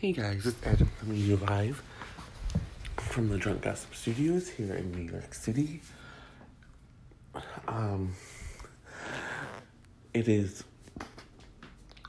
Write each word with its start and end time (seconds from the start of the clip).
Hey 0.00 0.12
guys, 0.12 0.46
it's 0.46 0.66
Adam 0.66 0.90
coming 0.98 1.16
to 1.16 1.20
you 1.20 1.36
live 1.36 1.82
from 2.96 3.28
the 3.28 3.36
Drunk 3.36 3.60
Gossip 3.60 3.94
Studios 3.94 4.48
here 4.48 4.72
in 4.74 4.92
New 4.92 5.12
York 5.12 5.34
City. 5.34 5.82
Um, 7.68 8.14
it 10.14 10.26
is, 10.26 10.64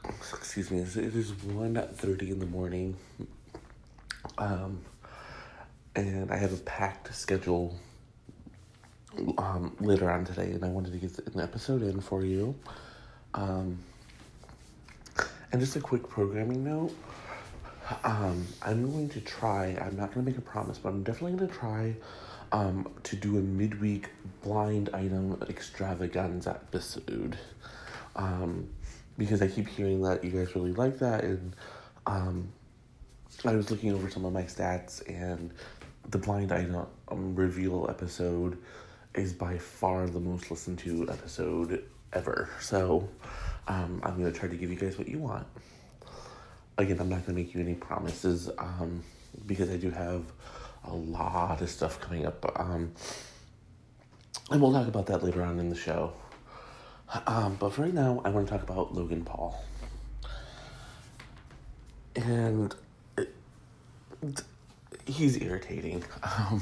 excuse 0.06 0.72
me, 0.72 0.80
it 0.80 0.96
is 0.96 1.34
1.30 1.34 2.32
in 2.32 2.40
the 2.40 2.46
morning. 2.46 2.96
Um, 4.38 4.80
and 5.94 6.32
I 6.32 6.38
have 6.38 6.54
a 6.54 6.62
packed 6.64 7.14
schedule 7.14 7.78
um, 9.38 9.76
later 9.82 10.10
on 10.10 10.24
today, 10.24 10.52
and 10.52 10.64
I 10.64 10.70
wanted 10.70 10.94
to 10.94 10.98
get 10.98 11.20
an 11.36 11.42
episode 11.42 11.82
in 11.82 12.00
for 12.00 12.24
you. 12.24 12.56
Um, 13.34 13.80
and 15.52 15.60
just 15.60 15.76
a 15.76 15.82
quick 15.82 16.08
programming 16.08 16.64
note. 16.64 16.96
Um, 18.04 18.48
I'm 18.62 18.92
going 18.92 19.10
to 19.10 19.22
try, 19.22 19.78
I'm 19.82 19.96
not 19.96 20.14
going 20.14 20.26
to 20.26 20.32
make 20.32 20.38
a 20.38 20.42
promise, 20.42 20.78
but 20.78 20.90
I'm 20.90 21.04
definitely 21.04 21.38
going 21.38 21.50
to 21.50 21.56
try 21.56 21.96
um, 22.52 22.90
to 23.04 23.16
do 23.16 23.38
a 23.38 23.42
midweek 23.42 24.10
blind 24.44 24.90
item 24.94 25.42
extravaganza 25.50 26.52
episode. 26.52 27.38
Um, 28.16 28.70
because 29.18 29.42
I 29.42 29.48
keep 29.48 29.68
hearing 29.68 30.02
that 30.04 30.24
you 30.24 30.32
guys 30.32 30.56
really 30.56 30.74
like 30.74 31.00
that, 31.00 31.24
and 31.24 31.56
um, 32.08 32.50
I 33.46 33.56
was 33.56 33.70
looking 33.70 33.92
over 33.94 34.10
some 34.10 34.26
of 34.26 34.34
my 34.34 34.44
stats, 34.44 35.08
and 35.08 35.52
the 36.10 36.18
blind 36.18 36.52
item 36.52 36.88
reveal 37.10 37.88
episode 37.90 38.58
is 39.14 39.34
by 39.34 39.58
far 39.58 40.08
the 40.08 40.20
most 40.20 40.50
listened 40.50 40.80
to 40.80 41.08
episode 41.10 41.84
ever. 42.14 42.50
So 42.60 43.08
um, 43.68 44.02
I'm 44.04 44.18
going 44.18 44.32
to 44.32 44.38
try 44.38 44.50
to 44.50 44.56
give 44.56 44.70
you 44.70 44.78
guys 44.78 44.98
what 44.98 45.08
you 45.08 45.20
want 45.20 45.46
again, 46.82 47.00
I'm 47.00 47.10
not 47.10 47.26
going 47.26 47.36
to 47.38 47.44
make 47.44 47.54
you 47.54 47.62
any 47.62 47.76
promises 47.76 48.50
um, 48.58 49.04
because 49.46 49.70
I 49.70 49.78
do 49.78 49.92
have 49.92 50.24
a 50.86 50.94
lot 50.94 51.62
of 51.62 51.70
stuff 51.70 52.00
coming 52.00 52.26
up. 52.26 52.60
Um, 52.60 52.94
and 54.50 54.62
we'll 54.62 54.74
talk 54.74 54.88
about 54.88 55.06
that 55.08 55.24
later 55.24 55.44
on 55.44 55.60
in 55.60 55.70
the 55.70 55.76
show. 55.76 56.14
Um, 57.28 57.58
but 57.60 57.74
for 57.74 57.84
right 57.84 57.94
now, 57.94 58.22
I 58.24 58.30
want 58.30 58.48
to 58.48 58.52
talk 58.54 58.64
about 58.64 58.94
Logan 58.94 59.24
Paul. 59.24 59.64
And 62.16 62.74
it, 63.18 63.34
he's 65.06 65.42
irritating. 65.42 66.04
Um, 66.24 66.62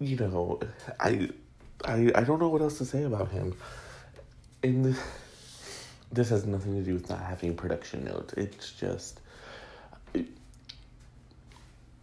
you 0.00 0.16
know, 0.16 0.60
I, 1.00 1.30
I, 1.84 2.10
I 2.14 2.24
don't 2.24 2.40
know 2.40 2.48
what 2.48 2.60
else 2.60 2.78
to 2.78 2.84
say 2.84 3.04
about 3.04 3.30
him. 3.30 3.54
In 4.62 4.82
the, 4.82 4.98
this 6.12 6.28
has 6.28 6.46
nothing 6.46 6.74
to 6.74 6.82
do 6.82 6.94
with 6.94 7.08
not 7.08 7.20
having 7.20 7.56
production 7.56 8.04
notes. 8.04 8.34
It's 8.34 8.72
just. 8.72 9.20
It, 10.14 10.26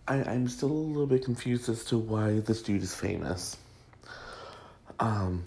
I, 0.08 0.24
I'm 0.24 0.48
still 0.48 0.72
a 0.72 0.74
little 0.74 1.06
bit 1.06 1.24
confused 1.24 1.70
as 1.70 1.86
to 1.86 1.98
why 1.98 2.40
this 2.40 2.64
dude 2.64 2.82
is 2.82 2.96
famous. 2.96 3.56
Um, 5.00 5.46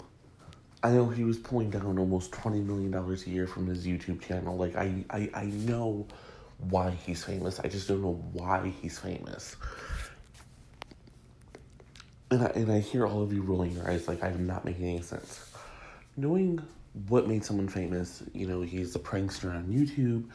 I 0.81 0.91
know 0.91 1.09
he 1.09 1.25
was 1.25 1.37
pulling 1.37 1.69
down 1.69 1.97
almost 1.97 2.31
$20 2.31 2.65
million 2.65 2.93
a 2.93 3.29
year 3.29 3.47
from 3.47 3.67
his 3.67 3.85
YouTube 3.85 4.21
channel. 4.21 4.57
Like, 4.57 4.75
I, 4.75 5.03
I, 5.09 5.29
I 5.33 5.45
know 5.45 6.07
why 6.69 6.91
he's 6.91 7.23
famous. 7.23 7.59
I 7.59 7.67
just 7.67 7.87
don't 7.87 8.01
know 8.01 8.21
why 8.31 8.73
he's 8.81 8.97
famous. 8.97 9.55
And 12.31 12.43
I, 12.43 12.47
and 12.47 12.71
I 12.71 12.79
hear 12.79 13.05
all 13.05 13.21
of 13.21 13.31
you 13.31 13.41
rolling 13.41 13.71
your 13.71 13.89
eyes 13.89 14.07
like 14.07 14.23
I'm 14.23 14.47
not 14.47 14.65
making 14.65 14.85
any 14.85 15.01
sense. 15.01 15.49
Knowing 16.15 16.61
what 17.07 17.27
made 17.27 17.43
someone 17.43 17.67
famous. 17.67 18.23
You 18.33 18.47
know, 18.47 18.61
he's 18.61 18.95
a 18.95 18.99
prankster 18.99 19.53
on 19.53 19.65
YouTube. 19.65 20.25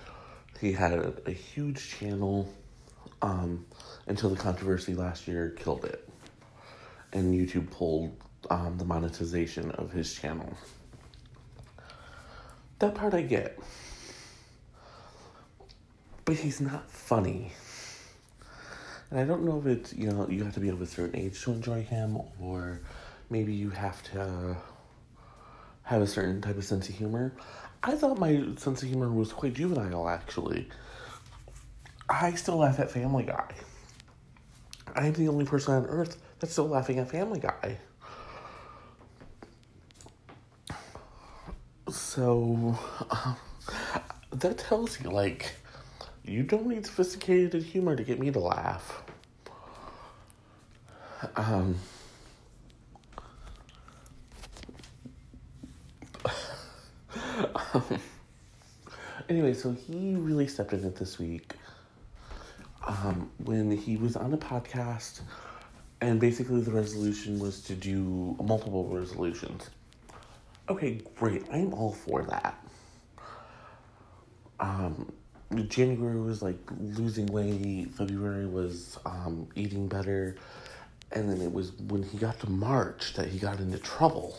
He 0.60 0.72
had 0.72 0.92
a, 0.92 1.30
huge 1.30 1.90
channel 1.90 2.52
um, 3.22 3.64
until 4.08 4.30
the 4.30 4.36
controversy 4.36 4.94
last 4.94 5.28
year 5.28 5.50
killed 5.50 5.84
it. 5.84 6.08
And 7.12 7.32
YouTube 7.32 7.70
pulled 7.70 8.16
um, 8.50 8.76
the 8.76 8.84
monetization 8.84 9.70
of 9.72 9.92
his 9.92 10.12
channel. 10.12 10.52
That 12.80 12.94
part 12.94 13.14
I 13.14 13.22
get. 13.22 13.58
But 16.24 16.36
he's 16.36 16.60
not 16.60 16.90
funny. 16.90 17.52
And 19.10 19.18
I 19.18 19.24
don't 19.24 19.44
know 19.44 19.58
if 19.58 19.66
it's, 19.66 19.94
you 19.94 20.10
know, 20.10 20.28
you 20.28 20.44
have 20.44 20.54
to 20.54 20.60
be 20.60 20.68
of 20.68 20.82
a 20.82 20.86
certain 20.86 21.18
age 21.18 21.40
to 21.44 21.52
enjoy 21.52 21.82
him, 21.82 22.18
or 22.40 22.80
maybe 23.30 23.54
you 23.54 23.70
have 23.70 24.02
to 24.12 24.56
have 25.88 26.02
a 26.02 26.06
certain 26.06 26.42
type 26.42 26.58
of 26.58 26.64
sense 26.64 26.86
of 26.90 26.94
humor. 26.94 27.32
I 27.82 27.94
thought 27.94 28.18
my 28.18 28.44
sense 28.56 28.82
of 28.82 28.88
humor 28.90 29.08
was 29.08 29.32
quite 29.32 29.54
juvenile, 29.54 30.06
actually. 30.06 30.68
I 32.10 32.34
still 32.34 32.58
laugh 32.58 32.78
at 32.78 32.90
Family 32.90 33.24
Guy. 33.24 33.54
I'm 34.94 35.14
the 35.14 35.28
only 35.28 35.46
person 35.46 35.72
on 35.74 35.86
earth 35.86 36.20
that's 36.38 36.52
still 36.52 36.68
laughing 36.68 36.98
at 36.98 37.10
Family 37.10 37.40
Guy. 37.40 37.78
So, 41.90 42.78
that 44.32 44.58
tells 44.58 45.00
you, 45.00 45.08
like, 45.08 45.52
you 46.22 46.42
don't 46.42 46.66
need 46.66 46.84
sophisticated 46.84 47.62
humor 47.62 47.96
to 47.96 48.04
get 48.04 48.18
me 48.18 48.30
to 48.30 48.40
laugh. 48.40 49.02
Um, 51.34 51.76
anyway, 59.28 59.54
so 59.54 59.72
he 59.72 60.14
really 60.14 60.46
stepped 60.46 60.72
in 60.72 60.84
it 60.84 60.96
this 60.96 61.18
week 61.18 61.54
um, 62.86 63.30
when 63.44 63.70
he 63.70 63.96
was 63.96 64.16
on 64.16 64.32
a 64.32 64.38
podcast, 64.38 65.20
and 66.00 66.20
basically 66.20 66.60
the 66.60 66.70
resolution 66.70 67.38
was 67.38 67.60
to 67.62 67.74
do 67.74 68.36
multiple 68.42 68.86
resolutions. 68.86 69.70
Okay, 70.68 71.00
great. 71.16 71.44
I'm 71.52 71.72
all 71.72 71.92
for 71.92 72.22
that. 72.24 72.62
Um, 74.60 75.12
January 75.68 76.20
was 76.20 76.42
like 76.42 76.58
losing 76.78 77.26
weight. 77.26 77.90
February 77.94 78.46
was 78.46 78.98
um, 79.06 79.48
eating 79.54 79.88
better. 79.88 80.36
And 81.12 81.30
then 81.30 81.40
it 81.40 81.50
was 81.50 81.72
when 81.88 82.02
he 82.02 82.18
got 82.18 82.38
to 82.40 82.50
March 82.50 83.14
that 83.14 83.28
he 83.28 83.38
got 83.38 83.60
into 83.60 83.78
trouble 83.78 84.36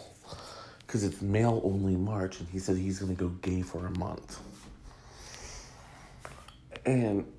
because 0.90 1.04
it's 1.04 1.22
male 1.22 1.62
only 1.64 1.96
March, 1.96 2.40
and 2.40 2.50
he 2.50 2.58
said 2.58 2.76
he's 2.76 2.98
to 2.98 3.14
go 3.14 3.28
gay 3.44 3.62
for 3.62 3.86
a 3.86 3.92
month. 4.00 4.40
And 6.84 7.32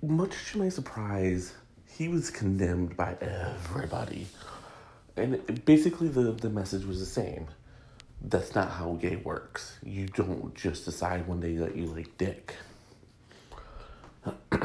much 0.00 0.32
to 0.52 0.58
my 0.58 0.70
surprise, 0.70 1.52
he 1.86 2.08
was 2.08 2.30
condemned 2.30 2.96
by 2.96 3.18
everybody. 3.20 4.26
And 5.18 5.62
basically, 5.66 6.08
the, 6.08 6.32
the 6.32 6.48
message 6.48 6.86
was 6.86 6.98
the 6.98 7.04
same. 7.04 7.46
That's 8.22 8.54
not 8.54 8.70
how 8.70 8.94
gay 8.94 9.16
works. 9.16 9.76
You 9.84 10.06
don't 10.06 10.54
just 10.54 10.86
decide 10.86 11.28
one 11.28 11.40
day 11.40 11.56
that 11.56 11.76
you 11.76 11.84
like 11.84 12.16
dick. 12.16 12.54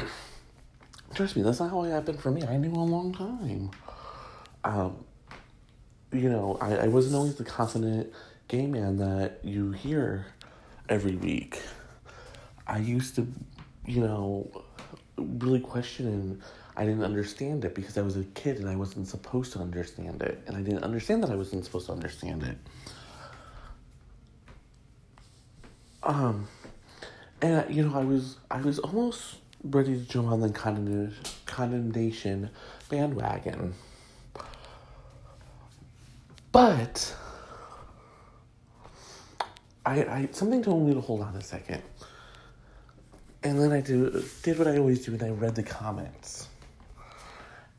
Trust 1.14 1.36
me, 1.36 1.42
that's 1.42 1.60
not 1.60 1.72
how 1.72 1.84
it 1.84 1.92
happened 1.92 2.22
for 2.22 2.32
me. 2.32 2.42
I 2.42 2.56
knew 2.56 2.72
a 2.72 2.80
long 2.80 3.14
time. 3.14 3.72
Um, 4.64 5.04
you 6.12 6.30
know, 6.30 6.58
I, 6.62 6.76
I 6.76 6.88
wasn't 6.88 7.16
always 7.16 7.36
the 7.36 7.44
confident 7.44 8.12
gay 8.48 8.66
man 8.66 8.98
that 8.98 9.40
you 9.44 9.72
hear 9.72 10.26
every 10.88 11.16
week. 11.16 11.62
I 12.68 12.80
used 12.80 13.16
to, 13.16 13.28
you 13.86 14.02
know, 14.02 14.64
really 15.18 15.60
question 15.60 16.08
and 16.08 16.42
I 16.76 16.86
didn't 16.86 17.04
understand 17.04 17.66
it 17.66 17.76
because 17.76 17.98
I 17.98 18.02
was 18.02 18.16
a 18.16 18.24
kid 18.24 18.58
and 18.60 18.70
I 18.70 18.76
wasn't 18.76 19.08
supposed 19.08 19.54
to 19.54 19.60
understand 19.60 20.22
it. 20.22 20.42
And 20.48 20.56
I 20.56 20.62
didn't 20.62 20.84
understand 20.84 21.24
that 21.24 21.30
I 21.30 21.36
wasn't 21.36 21.66
supposed 21.66 21.88
to 21.88 21.92
understand 21.92 22.44
it. 22.44 22.58
Um, 26.04 26.48
and 27.42 27.74
you 27.74 27.84
know, 27.84 28.00
I 28.00 28.04
was 28.04 28.38
I 28.50 28.62
was 28.62 28.80
almost 28.80 29.36
ready 29.64 29.94
to 29.96 30.06
jump 30.06 30.30
on 30.30 30.40
the 30.40 30.50
condemnation 31.46 32.50
bandwagon. 32.90 33.74
But 36.52 37.16
I, 39.86 40.04
I 40.04 40.30
something 40.32 40.64
told 40.64 40.88
me 40.88 40.94
to 40.94 41.02
hold 41.02 41.22
on 41.22 41.36
a 41.36 41.42
second. 41.42 41.82
And 43.44 43.60
then 43.60 43.72
I 43.72 43.82
do, 43.82 44.24
did 44.44 44.60
what 44.60 44.68
I 44.68 44.78
always 44.78 45.06
do 45.06 45.14
and 45.14 45.24
I 45.24 45.30
read 45.30 45.56
the 45.56 45.64
comments. 45.64 46.50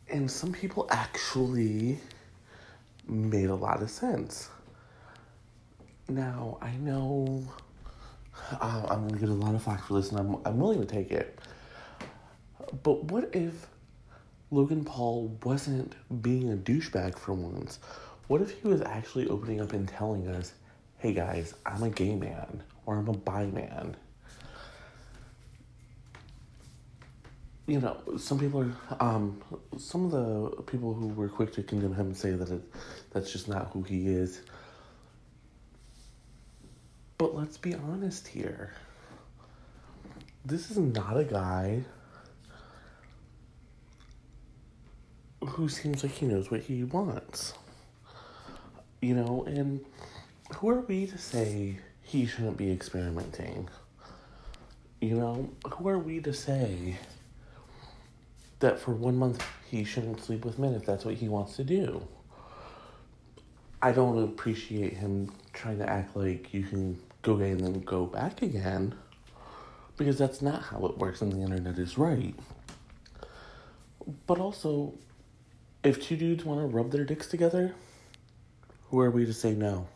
And 0.08 0.31
some 0.31 0.52
people 0.52 0.87
actually 0.90 1.99
made 3.06 3.50
a 3.50 3.55
lot 3.55 3.82
of 3.82 3.90
sense. 3.90 4.49
Now, 6.08 6.58
I 6.62 6.73
know 6.73 7.44
uh, 8.52 8.87
I'm 8.88 9.00
going 9.00 9.14
to 9.14 9.20
get 9.20 9.28
a 9.28 9.32
lot 9.34 9.55
of 9.55 9.62
flack 9.62 9.87
for 9.87 9.94
this 9.94 10.11
and 10.11 10.19
I'm, 10.19 10.37
I'm 10.44 10.58
willing 10.58 10.81
to 10.81 10.87
take 10.87 11.11
it. 11.11 11.38
But 12.82 13.05
what 13.05 13.31
if 13.34 13.66
Logan 14.50 14.84
Paul 14.84 15.37
wasn't 15.44 15.94
being 16.23 16.52
a 16.52 16.56
douchebag 16.56 17.19
for 17.19 17.34
once? 17.34 17.78
What 18.30 18.42
if 18.42 18.62
he 18.62 18.68
was 18.68 18.80
actually 18.82 19.26
opening 19.26 19.60
up 19.60 19.72
and 19.72 19.88
telling 19.88 20.28
us, 20.28 20.52
hey 20.98 21.12
guys, 21.12 21.52
I'm 21.66 21.82
a 21.82 21.90
gay 21.90 22.14
man 22.14 22.62
or 22.86 22.96
I'm 22.96 23.08
a 23.08 23.12
bi 23.12 23.46
man? 23.46 23.96
you 27.66 27.80
know, 27.80 27.96
some 28.16 28.38
people 28.38 28.70
are, 28.88 28.96
um, 29.00 29.42
some 29.76 30.04
of 30.04 30.12
the 30.12 30.62
people 30.62 30.94
who 30.94 31.08
were 31.08 31.28
quick 31.28 31.52
to 31.54 31.64
condemn 31.64 31.92
him 31.92 32.14
say 32.14 32.30
that 32.30 32.50
it, 32.50 32.62
that's 33.10 33.32
just 33.32 33.48
not 33.48 33.70
who 33.72 33.82
he 33.82 34.06
is. 34.06 34.42
But 37.18 37.34
let's 37.34 37.58
be 37.58 37.74
honest 37.74 38.28
here. 38.28 38.74
This 40.44 40.70
is 40.70 40.78
not 40.78 41.16
a 41.16 41.24
guy 41.24 41.82
who 45.44 45.68
seems 45.68 46.04
like 46.04 46.12
he 46.12 46.26
knows 46.26 46.48
what 46.48 46.60
he 46.60 46.84
wants. 46.84 47.54
You 49.00 49.14
know, 49.14 49.44
and 49.47 49.85
who 50.56 50.69
are 50.69 50.81
we 50.81 51.06
to 51.06 51.19
say 51.19 51.79
he 52.02 52.26
shouldn't 52.26 52.56
be 52.56 52.70
experimenting? 52.70 53.69
You 55.00 55.14
know, 55.14 55.50
who 55.73 55.88
are 55.88 55.99
we 55.99 56.20
to 56.20 56.35
say 56.35 56.99
that 58.58 58.79
for 58.79 58.93
one 58.93 59.17
month 59.17 59.43
he 59.70 59.85
shouldn't 59.85 60.23
sleep 60.23 60.44
with 60.44 60.58
men 60.58 60.75
if 60.75 60.85
that's 60.85 61.05
what 61.05 61.14
he 61.14 61.29
wants 61.29 61.56
to 61.56 61.64
do? 61.64 62.06
I 63.81 63.93
don't 63.93 64.23
appreciate 64.23 64.93
him 64.93 65.32
trying 65.55 65.79
to 65.79 65.88
act 65.88 66.14
like 66.14 66.52
you 66.52 66.64
can 66.64 67.00
go 67.23 67.37
gay 67.37 67.50
and 67.50 67.61
then 67.61 67.81
go 67.81 68.05
back 68.05 68.43
again 68.43 68.94
because 69.97 70.19
that's 70.19 70.43
not 70.43 70.62
how 70.62 70.85
it 70.87 70.99
works 70.99 71.23
and 71.23 71.32
the 71.32 71.41
internet 71.41 71.79
is 71.79 71.97
right. 71.97 72.35
But 74.26 74.38
also, 74.38 74.94
if 75.82 76.02
two 76.02 76.17
dudes 76.17 76.44
want 76.44 76.61
to 76.61 76.67
rub 76.67 76.91
their 76.91 77.05
dicks 77.05 77.26
together, 77.26 77.75
who 78.90 79.00
are 79.00 79.10
we 79.10 79.25
to 79.25 79.32
say 79.32 79.54
no? 79.54 79.87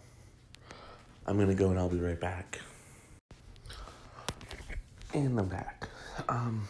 I'm 1.27 1.39
gonna 1.39 1.55
go 1.55 1.71
and 1.71 1.79
I'll 1.79 1.89
be 1.89 1.99
right 1.99 2.21
back. 2.21 2.61
And 5.13 5.39
I'm 5.39 5.49
back. 5.49 5.89
Um, 6.29 6.69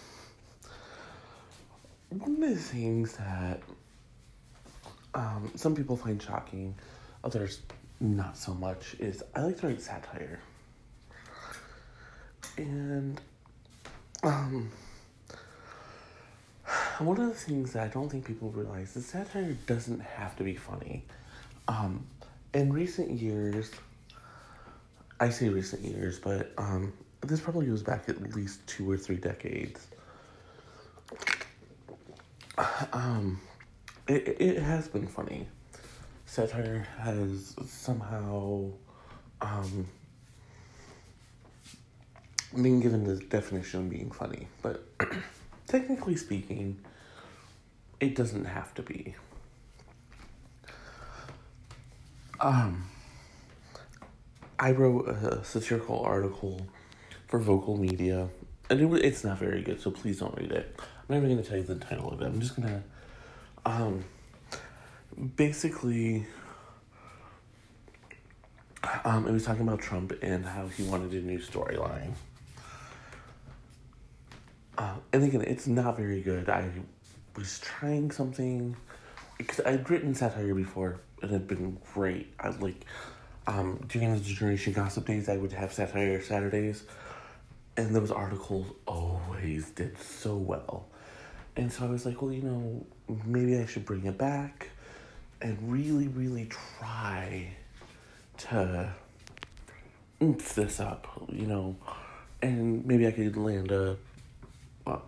one 2.09 2.43
of 2.43 2.49
the 2.49 2.56
things 2.56 3.17
that 3.17 3.61
um, 5.15 5.50
some 5.55 5.75
people 5.75 5.97
find 5.97 6.21
shocking, 6.23 6.75
others 7.23 7.61
not 8.00 8.38
so 8.38 8.55
much, 8.55 8.97
is 8.99 9.23
I 9.35 9.43
like 9.43 9.61
to 9.61 9.67
write 9.67 9.82
satire. 9.82 10.41
And 12.56 13.21
um, 14.23 14.71
one 16.99 17.21
of 17.21 17.29
the 17.29 17.35
things 17.35 17.73
that 17.75 17.82
I 17.82 17.88
don't 17.88 18.09
think 18.09 18.25
people 18.26 18.50
realize 18.50 18.97
is 18.97 19.06
satire 19.06 19.56
doesn't 19.67 20.00
have 20.00 20.37
to 20.37 20.44
be 20.44 20.55
funny. 20.55 21.05
Um, 21.67 22.06
in 22.55 22.73
recent 22.73 23.11
years, 23.11 23.71
I 25.21 25.29
say 25.29 25.49
recent 25.49 25.83
years, 25.83 26.19
but 26.19 26.53
um, 26.56 26.93
this 27.21 27.41
probably 27.41 27.67
goes 27.67 27.83
back 27.83 28.09
at 28.09 28.35
least 28.35 28.67
two 28.67 28.91
or 28.91 28.97
three 28.97 29.17
decades. 29.17 29.87
Um, 32.93 33.41
it, 34.06 34.37
it 34.41 34.62
has 34.62 34.87
been 34.87 35.09
funny. 35.09 35.49
Satire 36.27 36.87
has 36.99 37.55
somehow 37.67 38.71
um, 39.41 39.87
been 42.55 42.81
given 42.81 43.05
the 43.05 43.17
definition 43.17 43.81
of 43.81 43.91
being 43.91 44.11
funny, 44.11 44.47
but 44.62 44.85
technically 45.67 46.17
speaking, 46.17 46.79
it 47.99 48.15
doesn't 48.15 48.45
have 48.45 48.73
to 48.75 48.83
be. 48.83 49.15
Um, 52.44 52.85
I 54.58 54.73
wrote 54.73 55.08
a 55.08 55.43
satirical 55.43 56.00
article 56.00 56.67
for 57.26 57.38
Vocal 57.38 57.79
Media, 57.79 58.29
and 58.69 58.81
it, 58.82 59.02
it's 59.02 59.25
not 59.25 59.38
very 59.38 59.62
good, 59.62 59.81
so 59.81 59.91
please 59.91 60.20
don't 60.20 60.37
read 60.37 60.52
it. 60.52 60.79
I'm 60.79 60.85
not 61.08 61.17
even 61.17 61.31
going 61.31 61.43
to 61.43 61.49
tell 61.49 61.56
you 61.56 61.64
the 61.64 61.76
title 61.76 62.12
of 62.12 62.20
it. 62.20 62.26
I'm 62.26 62.41
just 62.41 62.55
going 62.55 62.69
to, 62.69 62.82
um, 63.64 64.05
basically, 65.37 66.26
um, 69.06 69.26
it 69.26 69.32
was 69.32 69.47
talking 69.47 69.67
about 69.67 69.81
Trump 69.81 70.12
and 70.20 70.44
how 70.44 70.67
he 70.67 70.82
wanted 70.82 71.12
a 71.12 71.25
new 71.25 71.38
storyline. 71.38 72.12
Uh, 74.76 74.97
and 75.14 75.25
again, 75.25 75.40
it's 75.40 75.67
not 75.67 75.97
very 75.97 76.20
good. 76.20 76.50
I 76.50 76.69
was 77.37 77.58
trying 77.61 78.11
something 78.11 78.76
because 79.38 79.61
I'd 79.64 79.88
written 79.88 80.14
satire 80.14 80.55
before 80.55 81.00
it 81.25 81.31
had 81.31 81.49
been 81.49 81.79
great. 81.93 82.32
I 82.38 82.50
like 82.50 82.85
um, 83.47 83.85
during 83.88 84.15
the 84.15 84.21
Generation 84.21 84.73
Gossip 84.73 85.06
days, 85.06 85.29
I 85.29 85.37
would 85.37 85.53
have 85.53 85.73
satire 85.73 86.21
Saturdays, 86.23 86.85
and 87.76 87.94
those 87.94 88.11
articles 88.11 88.67
always 88.87 89.71
did 89.71 89.99
so 89.99 90.37
well. 90.37 90.87
And 91.56 91.73
so 91.73 91.85
I 91.85 91.88
was 91.88 92.05
like, 92.06 92.21
well, 92.21 92.32
you 92.32 92.43
know, 92.43 92.87
maybe 93.25 93.59
I 93.59 93.67
should 93.67 93.85
bring 93.85 94.06
it 94.06 94.19
back 94.19 94.71
and 95.41 95.59
really, 95.71 96.09
really 96.09 96.47
try 96.47 97.55
to 98.38 98.93
oomph 100.23 100.55
this 100.55 100.81
up, 100.81 101.06
you 101.29 101.47
know, 101.47 101.76
and 102.43 102.85
maybe 102.87 103.06
I 103.06 103.12
could 103.12 103.37
land 103.37 103.71
a 103.73 103.97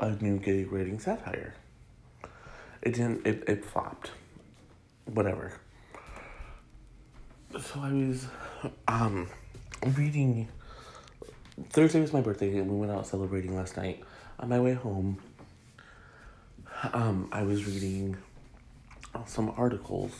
a 0.00 0.16
new 0.20 0.38
gay 0.38 0.64
writing 0.64 0.98
satire. 0.98 1.54
It 2.82 2.94
didn't. 2.94 3.26
It 3.26 3.44
it 3.46 3.64
flopped. 3.64 4.12
Whatever. 5.06 5.52
So 7.58 7.80
I 7.80 7.90
was, 7.90 8.26
um, 8.86 9.30
reading. 9.96 10.46
Thursday 11.70 12.02
was 12.02 12.12
my 12.12 12.20
birthday, 12.20 12.58
and 12.58 12.70
we 12.70 12.76
went 12.76 12.92
out 12.92 13.06
celebrating 13.06 13.56
last 13.56 13.78
night. 13.78 14.04
On 14.38 14.50
my 14.50 14.60
way 14.60 14.74
home, 14.74 15.18
um, 16.92 17.30
I 17.32 17.44
was 17.44 17.66
reading 17.66 18.18
some 19.24 19.54
articles, 19.56 20.12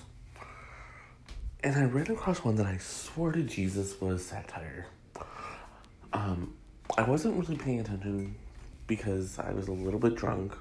and 1.62 1.76
I 1.76 1.84
ran 1.84 2.10
across 2.10 2.42
one 2.42 2.56
that 2.56 2.64
I 2.64 2.78
swore 2.78 3.32
to 3.32 3.42
Jesus 3.42 4.00
was 4.00 4.24
satire. 4.24 4.86
Um, 6.14 6.54
I 6.96 7.02
wasn't 7.02 7.36
really 7.36 7.58
paying 7.58 7.80
attention 7.80 8.36
because 8.86 9.38
I 9.38 9.52
was 9.52 9.68
a 9.68 9.72
little 9.72 10.00
bit 10.00 10.14
drunk 10.14 10.54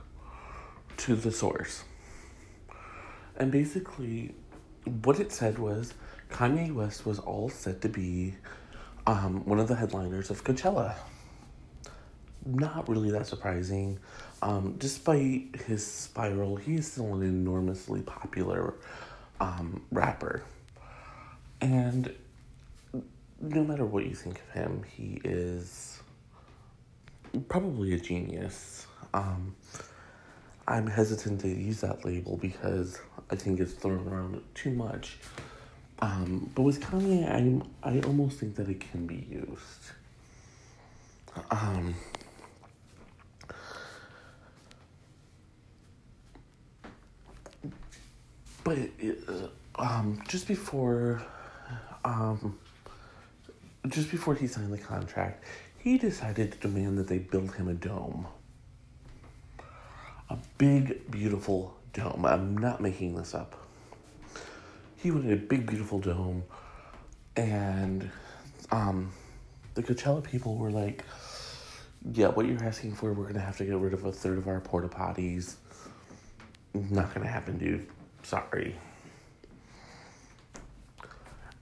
to 0.98 1.16
the 1.16 1.32
source. 1.32 1.86
And 3.38 3.50
basically, 3.50 4.36
what 4.84 5.22
it 5.22 5.32
said 5.32 5.58
was 5.58 5.94
Kanye 6.30 6.74
West 6.74 7.06
was 7.06 7.20
all 7.20 7.50
set 7.50 7.82
to 7.82 7.90
be 7.90 8.36
um, 9.08 9.46
one 9.46 9.60
of 9.60 9.68
the 9.68 9.76
headliners 9.76 10.30
of 10.30 10.44
Coachella. 10.44 10.96
Not 12.46 12.88
really 12.90 13.12
that 13.12 13.28
surprising. 13.28 14.00
Um, 14.42 14.76
despite 14.78 15.56
his 15.66 15.86
spiral, 15.86 16.56
he 16.56 16.76
is 16.76 16.92
still 16.92 17.14
an 17.16 17.24
enormously 17.24 18.02
popular 18.02 18.76
um, 19.40 19.84
rapper. 19.92 20.44
And 21.62 22.14
no 23.42 23.64
matter 23.64 23.86
what 23.86 24.06
you 24.06 24.16
think 24.16 24.40
of 24.40 24.50
him, 24.50 24.84
he 24.96 25.22
is 25.24 26.00
probably 27.48 27.94
a 27.94 28.00
genius. 28.00 28.88
Um, 29.14 29.56
I'm 30.68 30.88
hesitant 30.88 31.42
to 31.42 31.48
use 31.48 31.82
that 31.82 32.06
label 32.06 32.38
because 32.38 33.00
I 33.30 33.36
think 33.36 33.60
it's 33.60 33.74
thrown 33.74 34.08
around 34.08 34.42
too 34.54 34.72
much. 34.72 35.18
Um, 36.00 36.50
but 36.54 36.64
with 36.64 36.82
Kanye, 36.82 37.26
I 37.84 37.90
I 37.90 38.00
almost 38.02 38.40
think 38.40 38.56
that 38.56 38.68
it 38.68 38.80
can 38.80 39.08
be 39.08 39.26
used. 39.30 39.92
Um, 41.52 41.96
but 48.64 48.78
uh, 49.28 49.48
um, 49.82 50.22
just 50.28 50.48
before, 50.48 51.22
um, 52.04 52.58
just 53.88 54.12
before 54.12 54.36
he 54.36 54.48
signed 54.48 54.74
the 54.74 54.78
contract, 54.78 55.44
he 55.78 55.98
decided 55.98 56.54
to 56.54 56.58
demand 56.60 56.98
that 56.98 57.08
they 57.08 57.20
build 57.20 57.56
him 57.56 57.68
a 57.68 57.74
dome. 57.74 58.28
A 60.30 60.38
big, 60.58 61.10
beautiful 61.12 61.76
dome. 61.94 62.26
I'm 62.26 62.58
not 62.58 62.82
making 62.82 63.16
this 63.16 63.36
up. 63.36 63.65
He 64.98 65.12
wanted 65.12 65.32
a 65.32 65.36
big, 65.36 65.68
beautiful 65.68 66.00
dome, 66.00 66.44
and 67.36 68.10
um, 68.72 69.12
the 69.76 69.84
Coachella 69.84 70.24
people 70.24 70.56
were 70.56 70.72
like, 70.72 71.04
"Yeah, 72.14 72.30
what 72.30 72.48
you're 72.48 72.64
asking 72.64 72.96
for, 72.96 73.14
we're 73.14 73.28
gonna 73.28 73.40
have 73.40 73.58
to 73.58 73.66
get 73.66 73.78
rid 73.78 73.94
of 73.94 74.06
a 74.06 74.12
third 74.12 74.38
of 74.38 74.48
our 74.48 74.60
porta 74.62 74.88
potties. 74.88 75.56
Not 76.74 77.14
gonna 77.14 77.28
happen, 77.28 77.58
dude. 77.58 77.88
Sorry." 78.24 78.76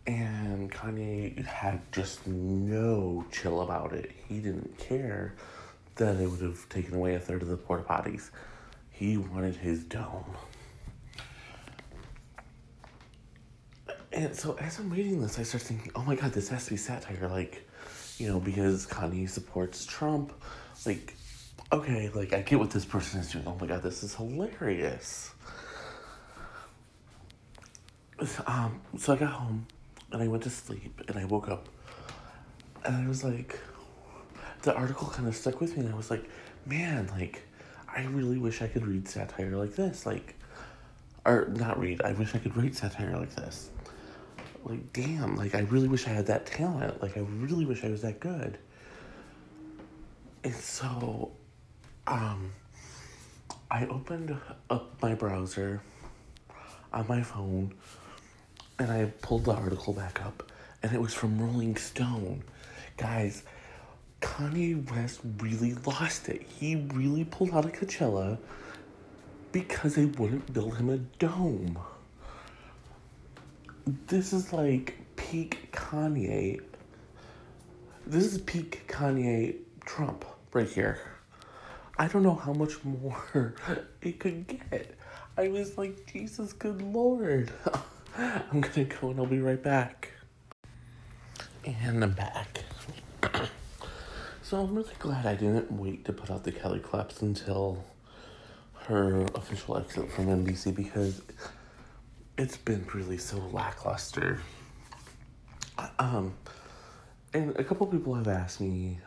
And 0.06 0.70
Kanye 0.72 1.46
had 1.46 1.80
just 1.94 2.28
no 2.28 3.25
chill 3.32 3.62
about 3.62 3.94
it. 3.94 4.12
He 4.28 4.40
didn't 4.40 4.78
care 4.78 5.34
that 5.96 6.20
it 6.20 6.28
would 6.28 6.42
have 6.42 6.68
taken 6.70 6.96
away 6.96 7.16
a 7.16 7.20
third 7.20 7.42
of 7.42 7.48
the 7.48 7.58
porta 7.58 7.84
potties. 7.84 8.30
He 8.92 9.18
wanted 9.18 9.56
his 9.56 9.84
dome. 9.84 10.36
And 14.13 14.36
so 14.36 14.55
as 14.60 14.77
I'm 14.77 14.91
reading 14.91 15.22
this, 15.22 15.39
I 15.39 15.43
start 15.43 15.63
thinking, 15.63 15.91
oh 15.96 16.03
my 16.03 16.15
god, 16.15 16.34
this 16.34 16.50
has 16.50 16.65
to 16.65 16.72
be 16.72 16.77
satire. 16.77 17.27
Like, 17.27 17.67
you 18.20 18.27
know, 18.27 18.39
because 18.39 18.86
Kanye 18.86 19.27
supports 19.27 19.86
Trump. 19.86 20.32
Like, 20.86 21.15
okay, 21.72 22.10
like 22.13 22.32
I 22.32 22.41
get 22.41 22.60
what 22.60 22.70
this 22.70 22.86
person 22.86 23.20
is 23.20 23.32
doing. 23.32 23.46
Oh 23.48 23.58
my 23.60 23.65
god, 23.65 23.82
this 23.82 24.03
is 24.03 24.13
hilarious. 24.13 25.32
Um, 28.46 28.79
so 28.98 29.13
I 29.13 29.15
got 29.17 29.32
home 29.32 29.65
and 30.12 30.22
I 30.22 30.27
went 30.27 30.43
to 30.43 30.50
sleep 30.50 31.01
and 31.08 31.17
I 31.17 31.25
woke 31.25 31.50
up 31.50 31.67
and 32.86 32.96
I 32.96 33.08
was 33.08 33.24
like, 33.24 33.60
the 34.62 34.74
article 34.75 35.08
kind 35.08 35.27
of 35.27 35.36
stuck 35.36 35.60
with 35.60 35.75
me 35.75 35.86
and 35.86 35.93
I 35.93 35.98
was 35.98 36.12
like, 36.12 36.29
man, 36.65 37.08
like, 37.08 37.41
I 37.93 38.03
really 38.03 38.38
wish 38.38 38.62
I 38.62 38.67
could 38.67 38.86
read 38.86 39.08
satire 39.08 39.58
like 39.58 39.75
this. 39.75 40.05
Like, 40.05 40.36
or 41.25 41.48
not 41.50 41.79
read, 41.79 42.01
I 42.03 42.13
wish 42.13 42.36
I 42.36 42.38
could 42.38 42.55
write 42.55 42.75
satire 42.75 43.17
like 43.17 43.34
this. 43.36 43.72
Like, 44.63 44.93
damn, 44.93 45.36
like, 45.36 45.55
I 45.55 45.60
really 45.60 45.88
wish 45.88 46.08
I 46.08 46.12
had 46.12 46.27
that 46.27 46.46
talent. 46.46 47.01
Like, 47.01 47.17
I 47.17 47.22
really 47.22 47.65
wish 47.65 47.84
I 47.84 47.89
was 47.89 48.01
that 48.01 48.20
good. 48.20 48.58
And 50.43 50.55
so, 50.55 51.32
um, 52.08 52.51
I 53.70 53.86
opened 53.88 54.38
up 54.70 55.01
my 55.01 55.15
browser 55.15 55.82
on 56.93 57.08
my 57.08 57.22
phone 57.24 57.74
and 58.79 58.91
I 58.91 59.05
pulled 59.22 59.46
the 59.46 59.53
article 59.53 59.93
back 59.93 60.24
up, 60.25 60.51
and 60.82 60.93
it 60.93 61.01
was 61.01 61.13
from 61.13 61.39
Rolling 61.39 61.75
Stone. 61.75 62.43
Guys, 62.98 63.43
Kanye 64.22 64.89
West 64.91 65.20
really 65.39 65.74
lost 65.86 66.29
it. 66.29 66.41
He 66.41 66.75
really 66.75 67.24
pulled 67.24 67.51
out 67.51 67.65
of 67.65 67.74
Coachella 67.74 68.38
because 69.51 69.96
they 69.96 70.05
wouldn't 70.05 70.53
build 70.53 70.77
him 70.77 70.89
a 70.89 70.98
dome. 70.98 71.77
This 73.86 74.32
is 74.32 74.54
like 74.54 74.96
peak 75.18 75.70
Kanye. 75.74 76.62
This 78.08 78.24
is 78.24 78.38
peak 78.40 78.88
Kanye 78.88 79.58
Trump 79.86 80.24
right 80.54 80.70
here. 80.70 81.00
I 81.98 82.08
don't 82.08 82.24
know 82.24 82.36
how 82.36 82.54
much 82.54 82.82
more 82.86 83.56
it 84.02 84.20
could 84.22 84.48
get. 84.48 84.96
I 85.38 85.50
was 85.50 85.78
like, 85.78 86.10
Jesus, 86.10 86.54
good 86.54 86.82
lord. 86.82 87.52
I'm 88.18 88.62
gonna 88.62 88.86
go 88.86 89.10
and 89.10 89.20
I'll 89.20 89.25
be 89.25 89.40
right 89.40 89.62
back. 89.62 90.12
And 91.66 92.02
I'm 92.06 92.13
back. 92.13 92.60
so 94.44 94.62
I'm 94.62 94.74
really 94.74 94.94
glad 95.00 95.25
I 95.25 95.36
didn't 95.36 95.70
wait 95.74 96.06
to 96.06 96.13
put 96.13 96.32
out 96.32 96.46
the 96.46 96.54
Kelly 96.54 96.80
claps 96.80 97.22
until 97.22 97.84
her 98.86 99.24
official 99.36 99.75
exit 99.78 100.10
from 100.10 100.28
NBC 100.28 100.74
because 100.74 101.22
it's 102.38 102.58
been 102.58 102.86
really 102.94 103.18
so 103.18 103.38
lackluster. 103.52 104.40
Um, 106.00 106.34
and 107.34 107.56
a 107.58 107.63
couple 107.63 107.86
people 107.88 108.13
have 108.16 108.28
asked 108.28 108.62
me 108.62 109.00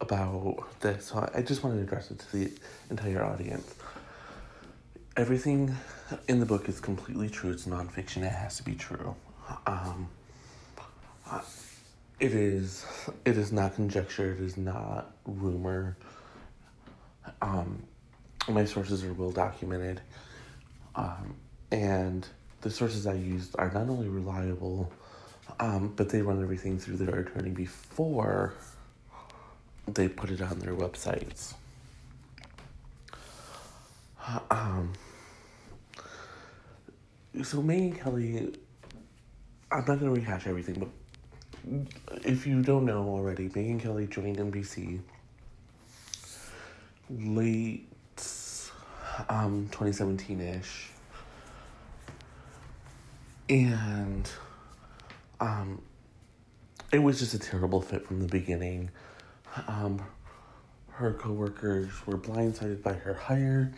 about 0.00 0.64
this, 0.80 1.06
so 1.06 1.30
I 1.34 1.42
just 1.42 1.62
want 1.62 1.76
to 1.76 1.82
address 1.82 2.10
it 2.10 2.18
to 2.20 2.36
the 2.36 2.52
entire 2.90 3.24
audience. 3.24 3.74
Everything 5.16 5.74
in 6.28 6.40
the 6.40 6.46
book 6.46 6.68
is 6.68 6.80
completely 6.80 7.28
true. 7.28 7.50
It's 7.50 7.66
nonfiction. 7.66 8.18
It 8.18 8.32
has 8.32 8.56
to 8.58 8.62
be 8.62 8.74
true. 8.74 9.14
Um, 9.66 10.08
it 12.20 12.32
is. 12.32 12.86
It 13.24 13.36
is 13.36 13.52
not 13.52 13.74
conjecture. 13.74 14.32
It 14.32 14.40
is 14.40 14.56
not 14.56 15.14
rumor. 15.24 15.96
Um, 17.42 17.82
my 18.48 18.64
sources 18.64 19.04
are 19.04 19.12
well 19.12 19.30
documented, 19.30 20.00
um, 20.94 21.34
and 21.70 22.26
the 22.60 22.70
sources 22.70 23.06
I 23.06 23.14
used 23.14 23.56
are 23.58 23.70
not 23.70 23.88
only 23.88 24.08
reliable, 24.08 24.92
um, 25.58 25.92
but 25.96 26.08
they 26.08 26.22
run 26.22 26.42
everything 26.42 26.78
through 26.78 26.96
their 26.96 27.20
attorney 27.20 27.50
before 27.50 28.54
they 29.86 30.08
put 30.08 30.30
it 30.30 30.40
on 30.42 30.58
their 30.58 30.74
websites. 30.74 31.54
Um, 34.50 34.92
so 37.42 37.62
Megyn 37.62 37.98
Kelly, 37.98 38.52
I'm 39.72 39.84
not 39.86 39.98
gonna 39.98 40.10
rehash 40.12 40.46
everything, 40.46 40.78
but 40.78 40.88
if 42.24 42.46
you 42.46 42.62
don't 42.62 42.84
know 42.84 43.02
already, 43.08 43.48
Megyn 43.48 43.80
Kelly 43.80 44.06
joined 44.06 44.36
NBC 44.38 45.00
late 47.10 47.86
um 49.28 49.68
2017 49.72 50.40
ish, 50.40 50.90
and 53.50 54.30
um 55.40 55.82
it 56.92 56.98
was 56.98 57.18
just 57.20 57.34
a 57.34 57.38
terrible 57.38 57.80
fit 57.80 58.06
from 58.06 58.20
the 58.20 58.26
beginning. 58.26 58.90
Um, 59.68 60.02
her 60.88 61.12
coworkers 61.14 61.88
were 62.06 62.18
blindsided 62.18 62.82
by 62.82 62.94
her 62.94 63.14
hire. 63.14 63.72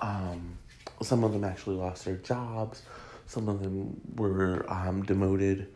Um, 0.00 0.58
some 1.00 1.24
of 1.24 1.32
them 1.32 1.44
actually 1.44 1.76
lost 1.76 2.04
their 2.04 2.16
jobs. 2.16 2.82
Some 3.26 3.48
of 3.48 3.62
them 3.62 3.98
were 4.16 4.66
um, 4.70 5.02
demoted. 5.02 5.68